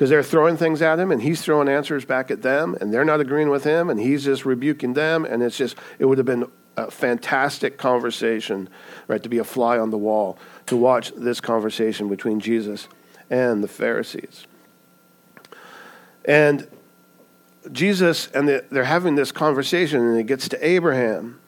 [0.00, 3.04] because they're throwing things at him and he's throwing answers back at them and they're
[3.04, 6.26] not agreeing with him and he's just rebuking them and it's just it would have
[6.26, 8.68] been a fantastic conversation
[9.08, 12.88] right to be a fly on the wall to watch this conversation between jesus
[13.28, 14.46] and the pharisees
[16.24, 16.66] and
[17.72, 21.40] jesus and the, they're having this conversation and it gets to abraham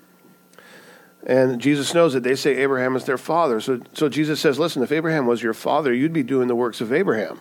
[1.25, 3.61] and Jesus knows that they say Abraham is their father.
[3.61, 6.81] So, so Jesus says, Listen, if Abraham was your father, you'd be doing the works
[6.81, 7.39] of Abraham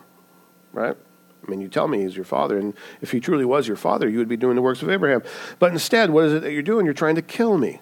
[0.72, 0.96] right?
[1.46, 4.08] I mean, you tell me he's your father, and if he truly was your father,
[4.08, 5.22] you would be doing the works of Abraham.
[5.58, 6.84] But instead, what is it that you're doing?
[6.84, 7.80] You're trying to kill me.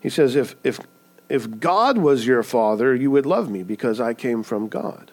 [0.00, 0.80] He says, if, if,
[1.28, 5.12] if God was your father, you would love me because I came from God.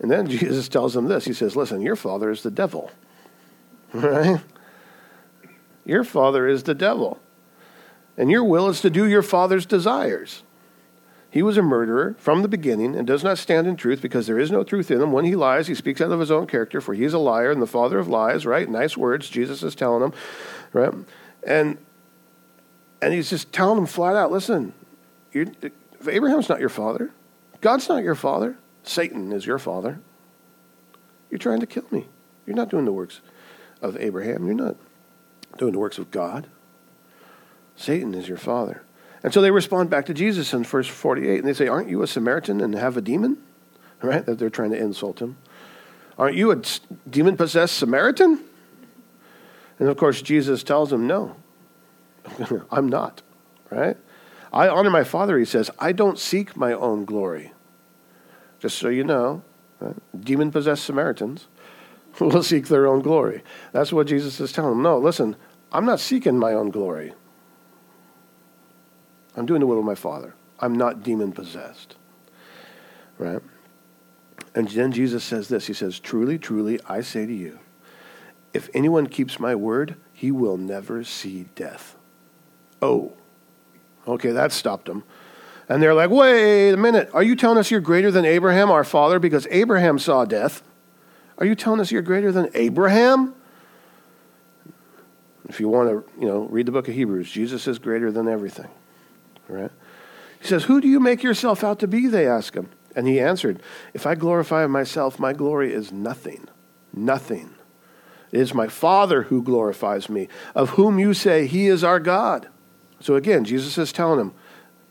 [0.00, 2.90] And then Jesus tells him this He says, Listen, your father is the devil.
[3.94, 4.42] Right?
[5.86, 7.18] Your father is the devil.
[8.18, 10.42] And your will is to do your father's desires.
[11.30, 14.38] He was a murderer from the beginning and does not stand in truth because there
[14.38, 15.12] is no truth in him.
[15.12, 17.50] When he lies, he speaks out of his own character, for he is a liar
[17.50, 18.68] and the father of lies, right?
[18.68, 20.12] Nice words Jesus is telling him,
[20.72, 20.94] right?
[21.46, 21.76] And
[23.00, 24.72] and he's just telling him flat out, listen,
[26.06, 27.10] Abraham's not your father.
[27.60, 28.56] God's not your father.
[28.82, 30.00] Satan is your father.
[31.30, 32.06] You're trying to kill me.
[32.46, 33.20] You're not doing the works
[33.82, 34.46] of Abraham.
[34.46, 34.76] You're not
[35.58, 36.48] doing the works of God.
[37.76, 38.82] Satan is your father.
[39.22, 42.02] And so they respond back to Jesus in verse 48, and they say, Aren't you
[42.02, 43.38] a Samaritan and have a demon?
[44.02, 44.24] Right?
[44.24, 45.36] That they're trying to insult him.
[46.18, 46.62] Aren't you a
[47.08, 48.44] demon possessed Samaritan?
[49.78, 51.36] And of course, Jesus tells them, No,
[52.70, 53.22] I'm not.
[53.70, 53.96] Right?
[54.52, 55.70] I honor my Father, he says.
[55.78, 57.52] I don't seek my own glory.
[58.60, 59.42] Just so you know,
[59.80, 59.94] right?
[60.18, 61.46] demon possessed Samaritans
[62.20, 63.42] will seek their own glory.
[63.72, 64.82] That's what Jesus is telling them.
[64.82, 65.36] No, listen,
[65.72, 67.12] I'm not seeking my own glory.
[69.38, 70.34] I'm doing the will of my Father.
[70.58, 71.94] I'm not demon possessed.
[73.18, 73.40] Right?
[74.54, 77.60] And then Jesus says this He says, Truly, truly, I say to you,
[78.52, 81.94] if anyone keeps my word, he will never see death.
[82.82, 83.12] Oh.
[84.08, 85.04] Okay, that stopped him.
[85.68, 87.10] And they're like, wait a minute.
[87.12, 90.62] Are you telling us you're greater than Abraham, our father, because Abraham saw death?
[91.36, 93.34] Are you telling us you're greater than Abraham?
[95.48, 98.26] If you want to, you know, read the book of Hebrews, Jesus is greater than
[98.26, 98.70] everything.
[99.48, 99.70] Right?
[100.40, 102.06] He says, Who do you make yourself out to be?
[102.06, 102.70] They ask him.
[102.94, 103.62] And he answered,
[103.94, 106.48] If I glorify myself, my glory is nothing.
[106.92, 107.54] Nothing.
[108.30, 112.48] It is my Father who glorifies me, of whom you say he is our God.
[113.00, 114.34] So again, Jesus is telling him,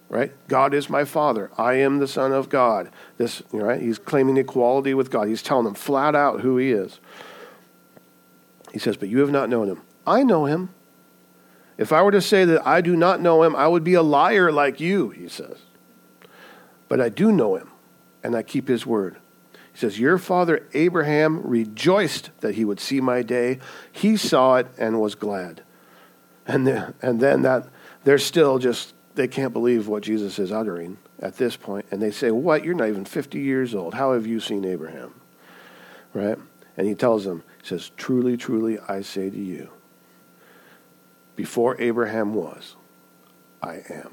[0.10, 0.32] right?
[0.48, 1.52] God is my Father.
[1.58, 2.90] I am the Son of God.
[3.18, 3.82] This, right?
[3.82, 5.28] He's claiming equality with God.
[5.28, 7.00] He's telling them flat out who he is.
[8.72, 9.82] He says, But you have not known him.
[10.06, 10.70] I know him.
[11.78, 14.02] If I were to say that I do not know him, I would be a
[14.02, 15.58] liar like you, he says.
[16.88, 17.70] But I do know him,
[18.24, 19.18] and I keep his word.
[19.74, 23.60] He says, Your father Abraham rejoiced that he would see my day.
[23.92, 25.62] He saw it and was glad.
[26.48, 27.68] And then, and then that
[28.04, 31.86] they're still just, they can't believe what Jesus is uttering at this point.
[31.92, 32.64] And they say, What?
[32.64, 33.94] You're not even 50 years old.
[33.94, 35.14] How have you seen Abraham?
[36.14, 36.40] Right?
[36.76, 39.70] And he tells them, He says, Truly, truly, I say to you,
[41.38, 42.76] before Abraham was,
[43.62, 44.12] I am.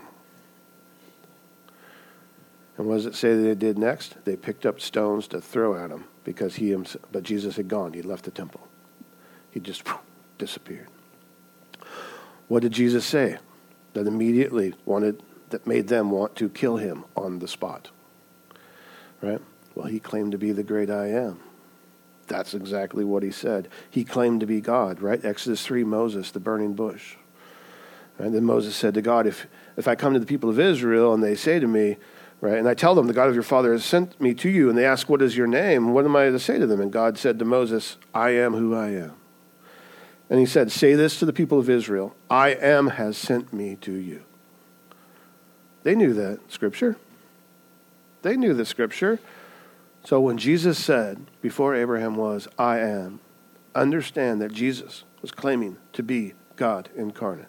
[2.77, 4.25] And what does it say that they did next?
[4.25, 7.95] They picked up stones to throw at him because he himself, but Jesus had gone.
[7.95, 8.69] He left the temple.
[9.51, 9.85] He just
[10.39, 10.89] disappeared.
[12.49, 13.39] What did Jesus say?
[13.95, 17.91] That immediately wanted, that made them want to kill him on the spot.
[19.23, 19.41] Right?
[19.75, 21.41] Well, he claimed to be the great I am.
[22.27, 23.69] That's exactly what he said.
[23.91, 25.25] He claimed to be God, right?
[25.25, 27.17] Exodus 3, Moses, the burning bush.
[28.19, 31.13] And then Moses said to God, if, if I come to the people of Israel
[31.15, 31.97] and they say to me,
[32.41, 34.69] right, and I tell them, the God of your father has sent me to you,
[34.69, 35.93] and they ask, what is your name?
[35.93, 36.81] What am I to say to them?
[36.81, 39.15] And God said to Moses, I am who I am.
[40.31, 43.77] And he said, Say this to the people of Israel I am has sent me
[43.83, 44.23] to you.
[45.83, 46.97] They knew that scripture.
[48.23, 49.21] They knew the scripture.
[50.05, 53.21] So when Jesus said, Before Abraham was, I am,
[53.75, 57.47] understand that Jesus was claiming to be God incarnate.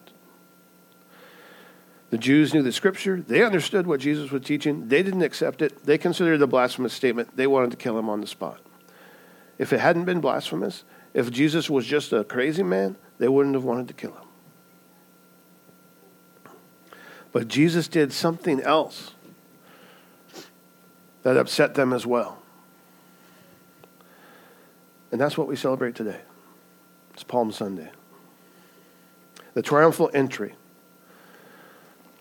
[2.09, 3.21] The Jews knew the scripture.
[3.21, 4.87] They understood what Jesus was teaching.
[4.87, 5.83] They didn't accept it.
[5.83, 7.35] They considered it a blasphemous statement.
[7.35, 8.61] They wanted to kill him on the spot.
[9.57, 13.65] If it hadn't been blasphemous, if Jesus was just a crazy man, they wouldn't have
[13.65, 14.27] wanted to kill him.
[17.33, 19.11] But Jesus did something else
[21.23, 22.41] that upset them as well.
[25.11, 26.19] And that's what we celebrate today.
[27.13, 27.89] It's Palm Sunday.
[29.53, 30.53] The triumphal entry,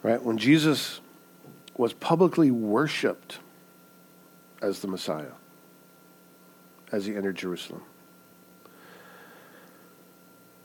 [0.02, 0.22] right?
[0.22, 1.00] When Jesus
[1.76, 3.38] was publicly worshiped
[4.62, 5.32] as the Messiah
[6.92, 7.82] as he entered Jerusalem.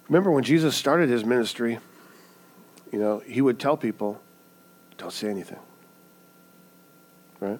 [0.08, 1.80] Remember when Jesus started his ministry,
[2.92, 4.22] you know, he would tell people,
[4.98, 5.60] don't say anything.
[7.40, 7.60] Right?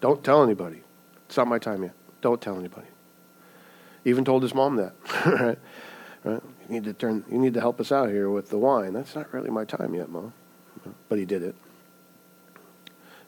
[0.00, 0.82] Don't tell anybody.
[1.26, 1.94] It's not my time yet.
[2.20, 2.86] Don't tell anybody.
[4.08, 4.94] Even told his mom that.
[5.26, 5.58] right?
[6.24, 6.42] Right?
[6.68, 8.94] You need to turn you need to help us out here with the wine.
[8.94, 10.32] That's not really my time yet, Mom.
[11.10, 11.54] But he did it.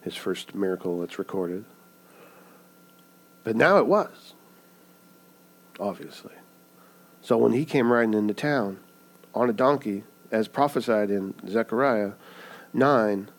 [0.01, 1.66] His first miracle that's recorded.
[3.45, 4.33] But now it was.
[5.78, 6.33] Obviously.
[7.20, 8.81] So when he came riding into town
[9.35, 12.12] on a donkey, as prophesied in Zechariah
[12.72, 13.31] 9,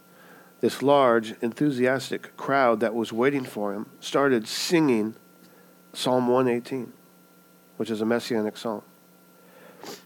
[0.60, 5.16] this large, enthusiastic crowd that was waiting for him started singing
[5.94, 6.94] Psalm 118,
[7.82, 8.84] which is a messianic psalm.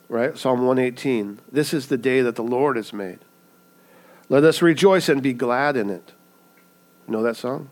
[0.08, 0.38] Right?
[0.38, 1.42] Psalm 118.
[1.52, 3.20] This is the day that the Lord has made.
[4.30, 6.14] Let us rejoice and be glad in it.
[7.06, 7.68] You know that song?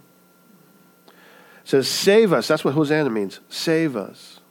[1.08, 1.14] It
[1.64, 2.50] says, Save us.
[2.50, 3.40] That's what Hosanna means.
[3.48, 4.42] Save us.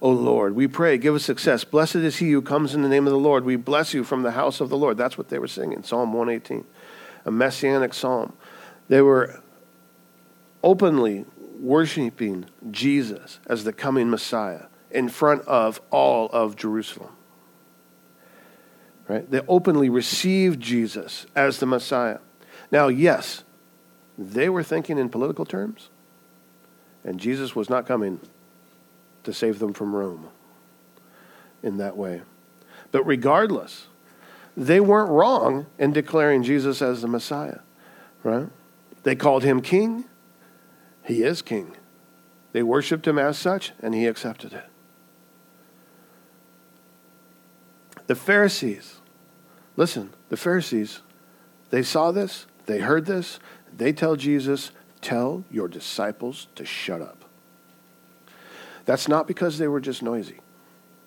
[0.00, 0.56] O Lord.
[0.56, 1.62] We pray, give us success.
[1.62, 3.44] Blessed is he who comes in the name of the Lord.
[3.44, 4.96] We bless you from the house of the Lord.
[4.96, 6.64] That's what they were singing, Psalm 118,
[7.24, 8.32] a messianic psalm.
[8.88, 9.40] They were
[10.64, 11.24] openly
[11.62, 17.16] worshiping Jesus as the coming Messiah in front of all of Jerusalem.
[19.08, 19.30] Right?
[19.30, 22.18] They openly received Jesus as the Messiah.
[22.70, 23.44] Now, yes,
[24.16, 25.90] they were thinking in political terms,
[27.04, 28.20] and Jesus was not coming
[29.24, 30.28] to save them from Rome
[31.62, 32.22] in that way.
[32.90, 33.86] But regardless,
[34.56, 37.60] they weren't wrong in declaring Jesus as the Messiah,
[38.22, 38.48] right?
[39.02, 40.04] They called him king.
[41.04, 41.76] He is king.
[42.52, 44.64] They worshiped him as such, and he accepted it.
[48.06, 49.00] The Pharisees,
[49.76, 51.00] listen, the Pharisees,
[51.70, 53.38] they saw this, they heard this,
[53.74, 54.72] they tell Jesus,
[55.02, 57.24] Tell your disciples to shut up.
[58.86, 60.38] That's not because they were just noisy.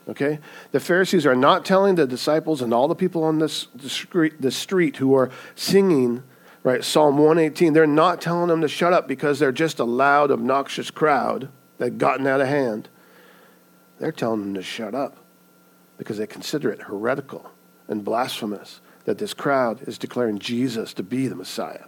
[0.08, 0.40] Okay?
[0.72, 4.42] The Pharisees are not telling the disciples and all the people on this the street,
[4.42, 6.24] the street who are singing,
[6.72, 10.32] right, Psalm 118, they're not telling them to shut up because they're just a loud,
[10.32, 12.90] obnoxious crowd that gotten out of hand.
[14.00, 15.18] They're telling them to shut up
[15.98, 17.50] because they consider it heretical
[17.88, 21.86] and blasphemous that this crowd is declaring Jesus to be the Messiah.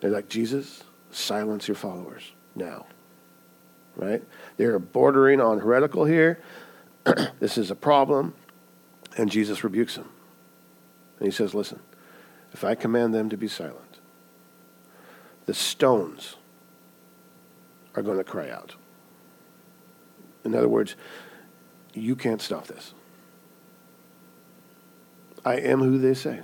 [0.00, 2.86] They're like, Jesus, silence your followers now
[3.98, 4.22] right?
[4.56, 6.40] They're bordering on heretical here.
[7.40, 8.32] this is a problem.
[9.16, 10.08] And Jesus rebukes them.
[11.18, 11.80] And he says, Listen,
[12.52, 13.98] if I command them to be silent,
[15.46, 16.36] the stones
[17.94, 18.74] are going to cry out.
[20.44, 20.96] In other words,
[21.94, 22.94] you can't stop this.
[25.44, 26.40] I am who they say.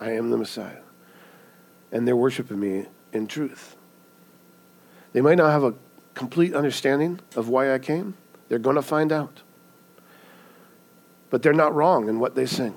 [0.00, 0.82] I am the Messiah.
[1.92, 3.76] And they're worshiping me in truth.
[5.12, 5.74] They might not have a
[6.14, 8.14] complete understanding of why I came,
[8.48, 9.42] they're going to find out.
[11.30, 12.76] But they're not wrong in what they sing.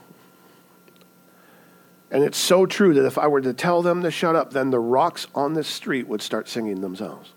[2.12, 4.70] And it's so true that if I were to tell them to shut up, then
[4.70, 7.32] the rocks on this street would start singing themselves.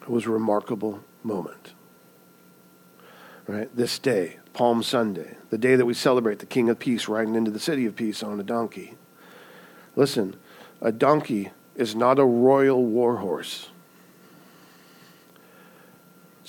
[0.00, 1.74] It was a remarkable moment.
[3.46, 3.68] Right?
[3.76, 7.50] This day, Palm Sunday, the day that we celebrate the King of Peace riding into
[7.50, 8.94] the city of peace on a donkey.
[9.96, 10.36] Listen,
[10.80, 13.69] a donkey is not a royal war horse.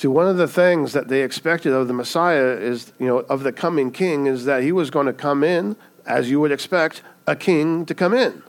[0.02, 3.44] See, one of the things that they expected of the Messiah is, you know, of
[3.44, 5.76] the coming king is that he was going to come in,
[6.08, 8.42] as you would expect a king to come in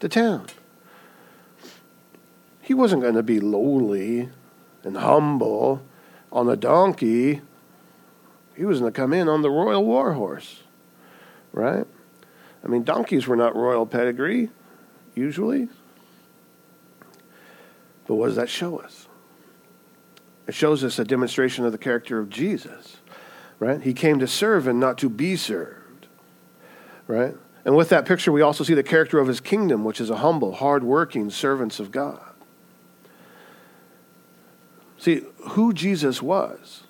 [0.00, 0.46] to town.
[2.62, 4.30] He wasn't going to be lowly
[4.82, 5.82] and humble
[6.32, 7.42] on a donkey.
[8.56, 10.62] He was going to come in on the royal war horse,
[11.52, 11.86] right?
[12.64, 14.48] I mean, donkeys were not royal pedigree,
[15.14, 15.68] usually.
[18.06, 19.06] But what does that show us?
[20.46, 22.98] It shows us a demonstration of the character of Jesus,
[23.58, 23.80] right?
[23.80, 26.06] He came to serve and not to be served,
[27.06, 27.34] right?
[27.64, 30.16] And with that picture, we also see the character of his kingdom, which is a
[30.16, 32.20] humble, hardworking servants of God.
[34.98, 36.82] See, who Jesus was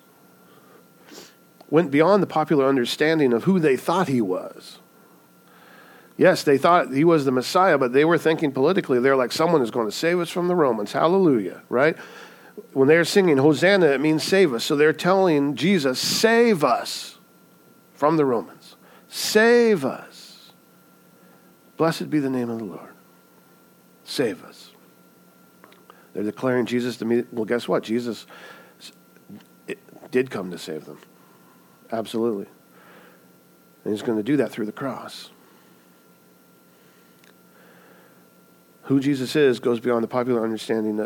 [1.69, 4.79] went beyond the popular understanding of who they thought he was.
[6.17, 8.99] Yes, they thought he was the Messiah, but they were thinking politically.
[8.99, 10.93] They're like, someone is going to save us from the Romans.
[10.93, 11.97] Hallelujah, right?
[12.73, 14.63] When they're singing Hosanna, it means save us.
[14.63, 17.17] So they're telling Jesus, save us
[17.93, 18.75] from the Romans.
[19.07, 20.51] Save us.
[21.77, 22.93] Blessed be the name of the Lord.
[24.03, 24.71] Save us.
[26.13, 27.23] They're declaring Jesus to me.
[27.31, 27.83] Well, guess what?
[27.83, 28.25] Jesus
[30.11, 30.99] did come to save them.
[31.91, 32.47] Absolutely.
[33.83, 35.29] And he's going to do that through the cross.
[38.83, 40.97] Who Jesus is goes beyond the popular understanding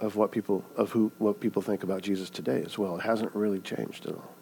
[0.00, 2.96] of what people of who what people think about Jesus today as well.
[2.96, 4.34] It hasn't really changed at all.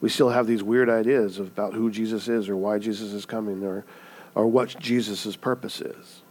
[0.00, 3.62] We still have these weird ideas about who Jesus is or why Jesus is coming
[3.64, 3.84] or
[4.34, 6.22] or what Jesus' purpose is.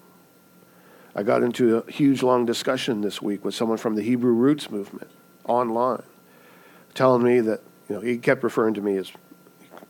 [1.15, 4.69] I got into a huge long discussion this week with someone from the Hebrew Roots
[4.69, 5.09] movement
[5.45, 6.03] online,
[6.93, 9.11] telling me that, you know, he kept referring to me as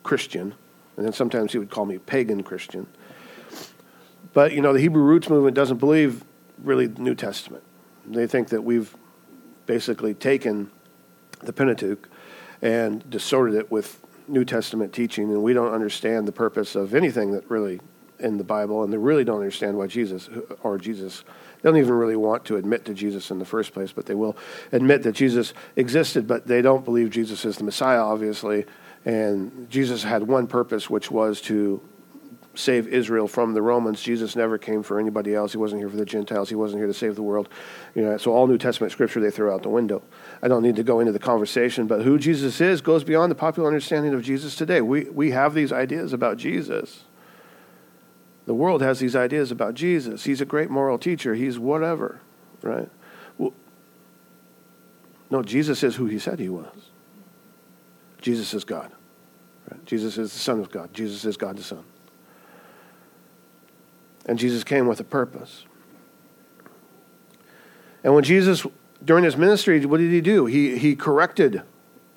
[0.03, 0.55] Christian,
[0.97, 2.87] and then sometimes he would call me pagan Christian.
[4.33, 6.23] But, you know, the Hebrew Roots movement doesn't believe
[6.63, 7.63] really the New Testament.
[8.05, 8.95] They think that we've
[9.65, 10.71] basically taken
[11.41, 12.09] the Pentateuch
[12.61, 17.31] and distorted it with New Testament teaching, and we don't understand the purpose of anything
[17.31, 17.81] that really
[18.19, 20.29] in the Bible, and they really don't understand why Jesus
[20.61, 21.23] or Jesus.
[21.61, 24.15] They don't even really want to admit to Jesus in the first place, but they
[24.15, 24.37] will
[24.71, 28.65] admit that Jesus existed, but they don't believe Jesus is the Messiah, obviously.
[29.05, 31.81] And Jesus had one purpose, which was to
[32.53, 34.01] save Israel from the Romans.
[34.01, 35.51] Jesus never came for anybody else.
[35.51, 36.49] He wasn't here for the Gentiles.
[36.49, 37.47] He wasn't here to save the world.
[37.95, 40.01] You know, so all New Testament scripture they throw out the window.
[40.41, 43.35] I don't need to go into the conversation, but who Jesus is goes beyond the
[43.35, 44.81] popular understanding of Jesus today.
[44.81, 47.05] We we have these ideas about Jesus.
[48.45, 50.23] The world has these ideas about Jesus.
[50.23, 51.35] He's a great moral teacher.
[51.35, 52.21] He's whatever,
[52.61, 52.89] right?
[53.37, 53.53] Well,
[55.29, 56.89] no, Jesus is who he said he was.
[58.19, 58.91] Jesus is God.
[59.69, 59.85] Right?
[59.85, 60.93] Jesus is the Son of God.
[60.93, 61.83] Jesus is God the Son.
[64.25, 65.65] And Jesus came with a purpose.
[68.03, 68.65] And when Jesus,
[69.03, 70.45] during his ministry, what did he do?
[70.45, 71.63] He, he corrected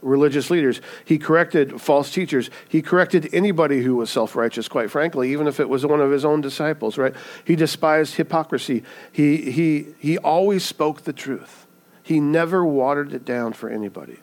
[0.05, 0.81] religious leaders.
[1.05, 2.51] He corrected false teachers.
[2.69, 6.11] He corrected anybody who was self righteous, quite frankly, even if it was one of
[6.11, 7.15] his own disciples, right?
[7.45, 8.85] He despised hypocrisy.
[9.11, 11.67] He, he, he always spoke the truth.
[12.03, 14.19] He never watered it down for anybody.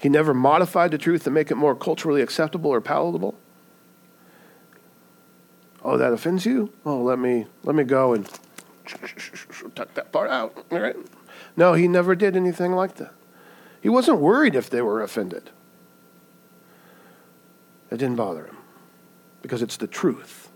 [0.00, 3.36] He never modified the truth to make it more culturally acceptable or palatable.
[5.88, 6.72] Oh, that offends you?
[6.84, 8.28] Oh, let me let me go and
[9.76, 10.66] tuck that part out.
[10.72, 10.96] All right?
[11.56, 13.12] No, he never did anything like that.
[13.80, 15.50] He wasn't worried if they were offended.
[17.88, 18.56] It didn't bother him
[19.42, 20.48] because it's the truth.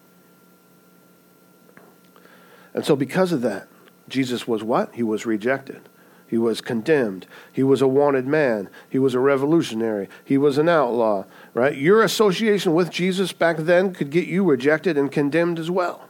[2.74, 3.68] And so, because of that,
[4.09, 4.93] Jesus was what?
[4.97, 5.89] He was rejected.
[6.31, 7.26] He was condemned.
[7.53, 8.70] He was a wanted man.
[8.89, 10.09] He was a revolutionary.
[10.24, 11.76] He was an outlaw, right?
[11.76, 16.09] Your association with Jesus back then could get you rejected and condemned as well.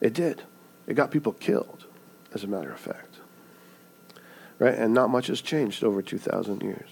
[0.00, 0.42] It did.
[0.86, 1.84] It got people killed,
[2.32, 3.10] as a matter of fact
[4.60, 4.74] right?
[4.74, 6.90] And not much has changed over 2,000 years.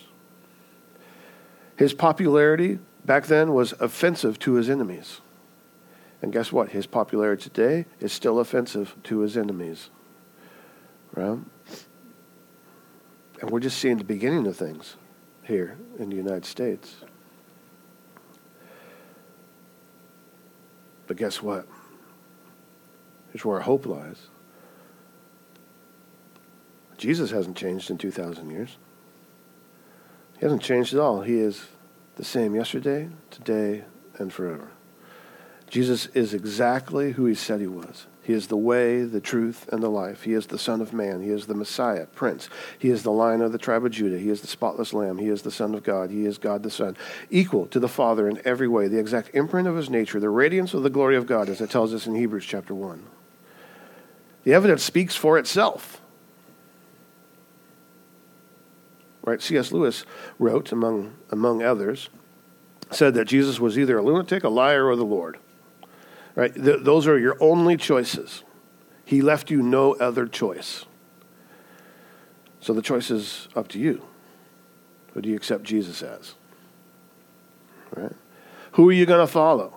[1.76, 5.20] His popularity back then was offensive to his enemies.
[6.20, 6.70] And guess what?
[6.70, 9.90] His popularity today is still offensive to his enemies.
[11.14, 11.38] Right?
[13.40, 14.96] And we're just seeing the beginning of things
[15.42, 16.96] here in the United States.
[21.06, 21.66] But guess what?
[23.32, 24.26] Here's where our hope lies.
[26.98, 28.76] Jesus hasn't changed in 2,000 years.
[30.38, 31.22] He hasn't changed at all.
[31.22, 31.66] He is
[32.16, 33.84] the same yesterday, today,
[34.18, 34.68] and forever.
[35.70, 38.06] Jesus is exactly who he said he was.
[38.28, 40.24] He is the way, the truth, and the life.
[40.24, 41.22] He is the Son of Man.
[41.22, 42.50] He is the Messiah, Prince.
[42.78, 44.18] He is the Lion of the tribe of Judah.
[44.18, 45.16] He is the spotless Lamb.
[45.16, 46.10] He is the Son of God.
[46.10, 46.94] He is God the Son,
[47.30, 50.74] equal to the Father in every way, the exact imprint of his nature, the radiance
[50.74, 53.02] of the glory of God, as it tells us in Hebrews chapter 1.
[54.44, 56.02] The evidence speaks for itself.
[59.24, 59.40] right?
[59.40, 59.72] C.S.
[59.72, 60.04] Lewis
[60.38, 62.10] wrote, among, among others,
[62.90, 65.38] said that Jesus was either a lunatic, a liar, or the Lord.
[66.38, 66.54] Right?
[66.54, 68.44] Th- those are your only choices.
[69.04, 70.84] He left you no other choice.
[72.60, 74.04] So the choice is up to you.
[75.14, 76.34] Who do you accept Jesus as?
[77.96, 78.12] Right?
[78.72, 79.74] Who are you going to follow?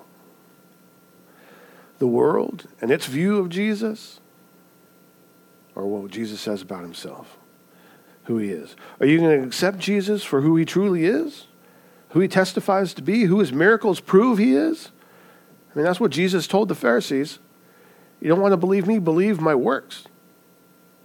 [1.98, 4.20] The world and its view of Jesus?
[5.74, 7.40] Or what Jesus says about himself?
[8.26, 8.76] who he is?
[9.00, 11.48] Are you going to accept Jesus for who he truly is?
[12.10, 13.24] Who he testifies to be?
[13.24, 14.92] Who his miracles prove he is?
[15.72, 17.40] I mean, that's what Jesus told the Pharisees.
[18.20, 19.00] You don't want to believe me?
[19.00, 20.06] Believe my works.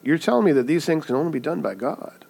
[0.02, 2.24] You're telling me that these things can only be done by God.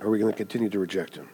[0.00, 1.28] Are we going to continue to reject him?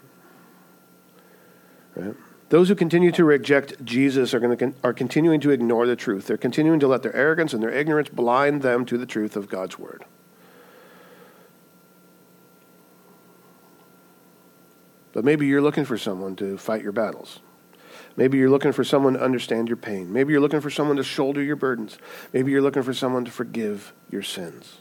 [1.96, 2.14] Right?
[2.48, 6.26] Those who continue to reject Jesus are, going to, are continuing to ignore the truth.
[6.26, 9.48] They're continuing to let their arrogance and their ignorance blind them to the truth of
[9.48, 10.04] God's word.
[15.12, 17.40] But maybe you're looking for someone to fight your battles.
[18.16, 20.12] Maybe you're looking for someone to understand your pain.
[20.12, 21.98] Maybe you're looking for someone to shoulder your burdens.
[22.32, 24.78] Maybe you're looking for someone to forgive your sins.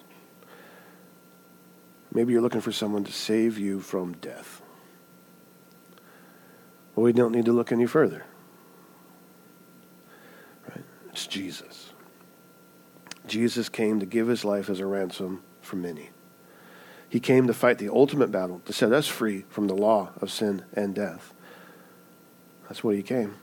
[2.14, 4.62] Maybe you're looking for someone to save you from death.
[6.96, 8.26] Well, we don't need to look any further.
[10.70, 10.84] Right?
[11.12, 11.94] It's Jesus.
[13.28, 16.10] Jesus came to give his life as a ransom for many.
[17.12, 20.32] He came to fight the ultimate battle, to set us free from the law of
[20.32, 21.34] sin and death.
[22.70, 23.36] That's why he came.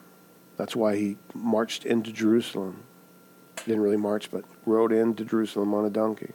[0.56, 2.84] That's why he marched into Jerusalem.
[3.66, 6.32] Didn't really march, but rode into Jerusalem on a donkey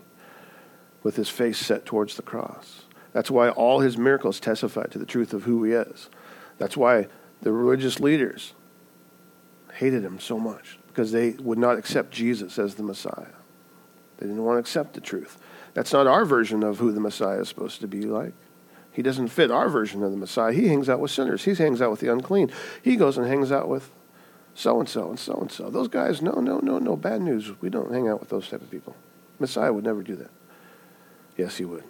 [1.02, 2.84] with his face set towards the cross.
[3.14, 6.10] That's why all his miracles testify to the truth of who he is.
[6.60, 7.08] That's why
[7.42, 8.54] the religious leaders
[9.74, 13.34] hated him so much because they would not accept Jesus as the Messiah.
[14.18, 15.40] They didn't want to accept the truth.
[15.74, 18.34] That's not our version of who the Messiah is supposed to be like.
[18.92, 20.54] He doesn't fit our version of the Messiah.
[20.54, 21.44] He hangs out with sinners.
[21.44, 22.52] He hangs out with the unclean.
[22.82, 23.90] He goes and hangs out with
[24.54, 25.72] so and so and so and so.
[25.72, 26.96] Those guys, no, no, no, no.
[26.96, 27.60] Bad news.
[27.60, 28.96] We don't hang out with those type of people.
[29.40, 30.30] Messiah would never do that.
[31.38, 31.84] Yes, he would.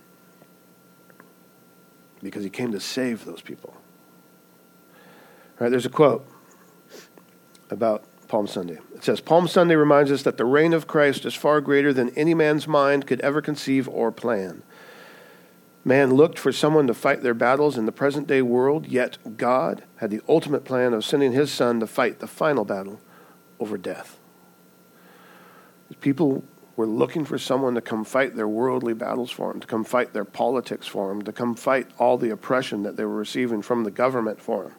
[2.21, 3.75] Because he came to save those people.
[5.59, 6.25] All right, there's a quote
[7.69, 8.79] about Palm Sunday.
[8.95, 12.09] It says Palm Sunday reminds us that the reign of Christ is far greater than
[12.17, 14.63] any man's mind could ever conceive or plan.
[15.86, 19.84] Man looked for someone to fight their battles in the present day world, yet God
[19.97, 22.99] had the ultimate plan of sending his son to fight the final battle
[23.59, 24.17] over death.
[26.01, 26.43] People
[26.75, 30.11] were looking for someone to come fight their worldly battles for them, to come fight
[30.11, 33.84] their politics for them, to come fight all the oppression that they were receiving from
[33.84, 34.73] the government for them.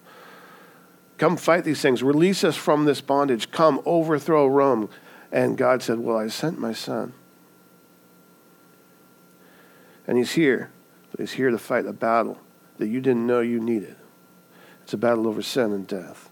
[1.18, 2.02] Come fight these things.
[2.02, 3.50] Release us from this bondage.
[3.50, 4.88] Come overthrow Rome.
[5.30, 7.12] And God said, Well, I sent my son.
[10.06, 10.70] And he's here.
[11.16, 12.38] He's here to fight a battle
[12.78, 13.96] that you didn't know you needed.
[14.82, 16.30] It's a battle over sin and death.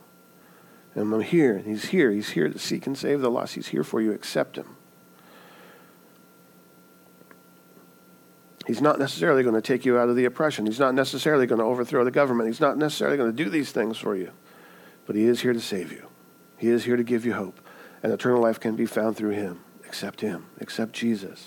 [0.95, 1.57] And I'm here.
[1.57, 2.11] And he's here.
[2.11, 3.55] He's here to seek and save the lost.
[3.55, 4.12] He's here for you.
[4.12, 4.76] Accept him.
[8.66, 10.66] He's not necessarily going to take you out of the oppression.
[10.66, 12.49] He's not necessarily going to overthrow the government.
[12.49, 14.30] He's not necessarily going to do these things for you.
[15.12, 16.08] But He is here to save you.
[16.56, 17.60] He is here to give you hope.
[18.02, 19.60] And eternal life can be found through Him.
[19.84, 20.46] Accept Him.
[20.58, 21.44] Accept Jesus.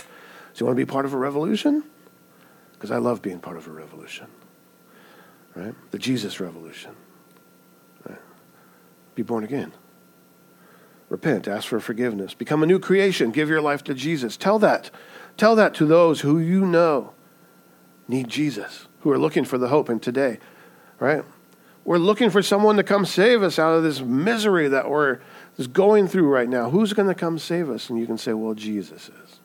[0.53, 1.83] So you want to be part of a revolution?
[2.73, 4.27] Because I love being part of a revolution.
[5.55, 5.73] Right?
[5.89, 6.91] The Jesus revolution.
[8.07, 8.19] Right?
[9.15, 9.71] Be born again.
[11.09, 11.47] Repent.
[11.47, 12.35] Ask for forgiveness.
[12.35, 13.31] Become a new creation.
[13.31, 14.37] Give your life to Jesus.
[14.37, 14.91] Tell that
[15.37, 17.13] Tell that to those who you know
[18.07, 20.37] need Jesus, who are looking for the hope in today,
[20.99, 21.23] right?
[21.85, 25.19] We're looking for someone to come save us out of this misery that we're
[25.71, 26.71] going through right now.
[26.71, 27.89] Who's going to come save us?
[27.91, 29.39] And you can say, well, Jesus is.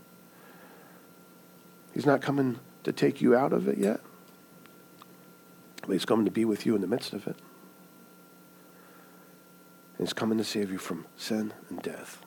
[1.93, 4.01] He's not coming to take you out of it yet,
[5.83, 7.37] but he's coming to be with you in the midst of it.
[9.99, 12.23] And he's coming to save you from sin and death.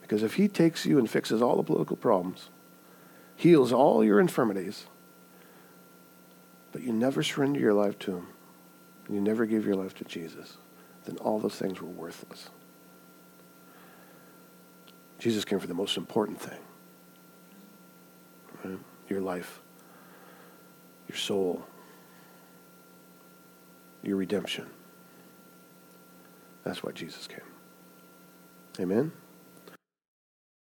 [0.00, 2.48] Because if he takes you and fixes all the political problems,
[3.36, 4.86] heals all your infirmities,
[6.72, 8.28] but you never surrender your life to him,
[9.06, 10.56] and you never give your life to Jesus,
[11.04, 12.48] then all those things were worthless.
[15.18, 16.58] Jesus came for the most important thing
[18.64, 18.78] right?
[19.08, 19.60] your life,
[21.08, 21.64] your soul,
[24.02, 24.66] your redemption.
[26.62, 27.40] That's why Jesus came.
[28.80, 29.12] Amen?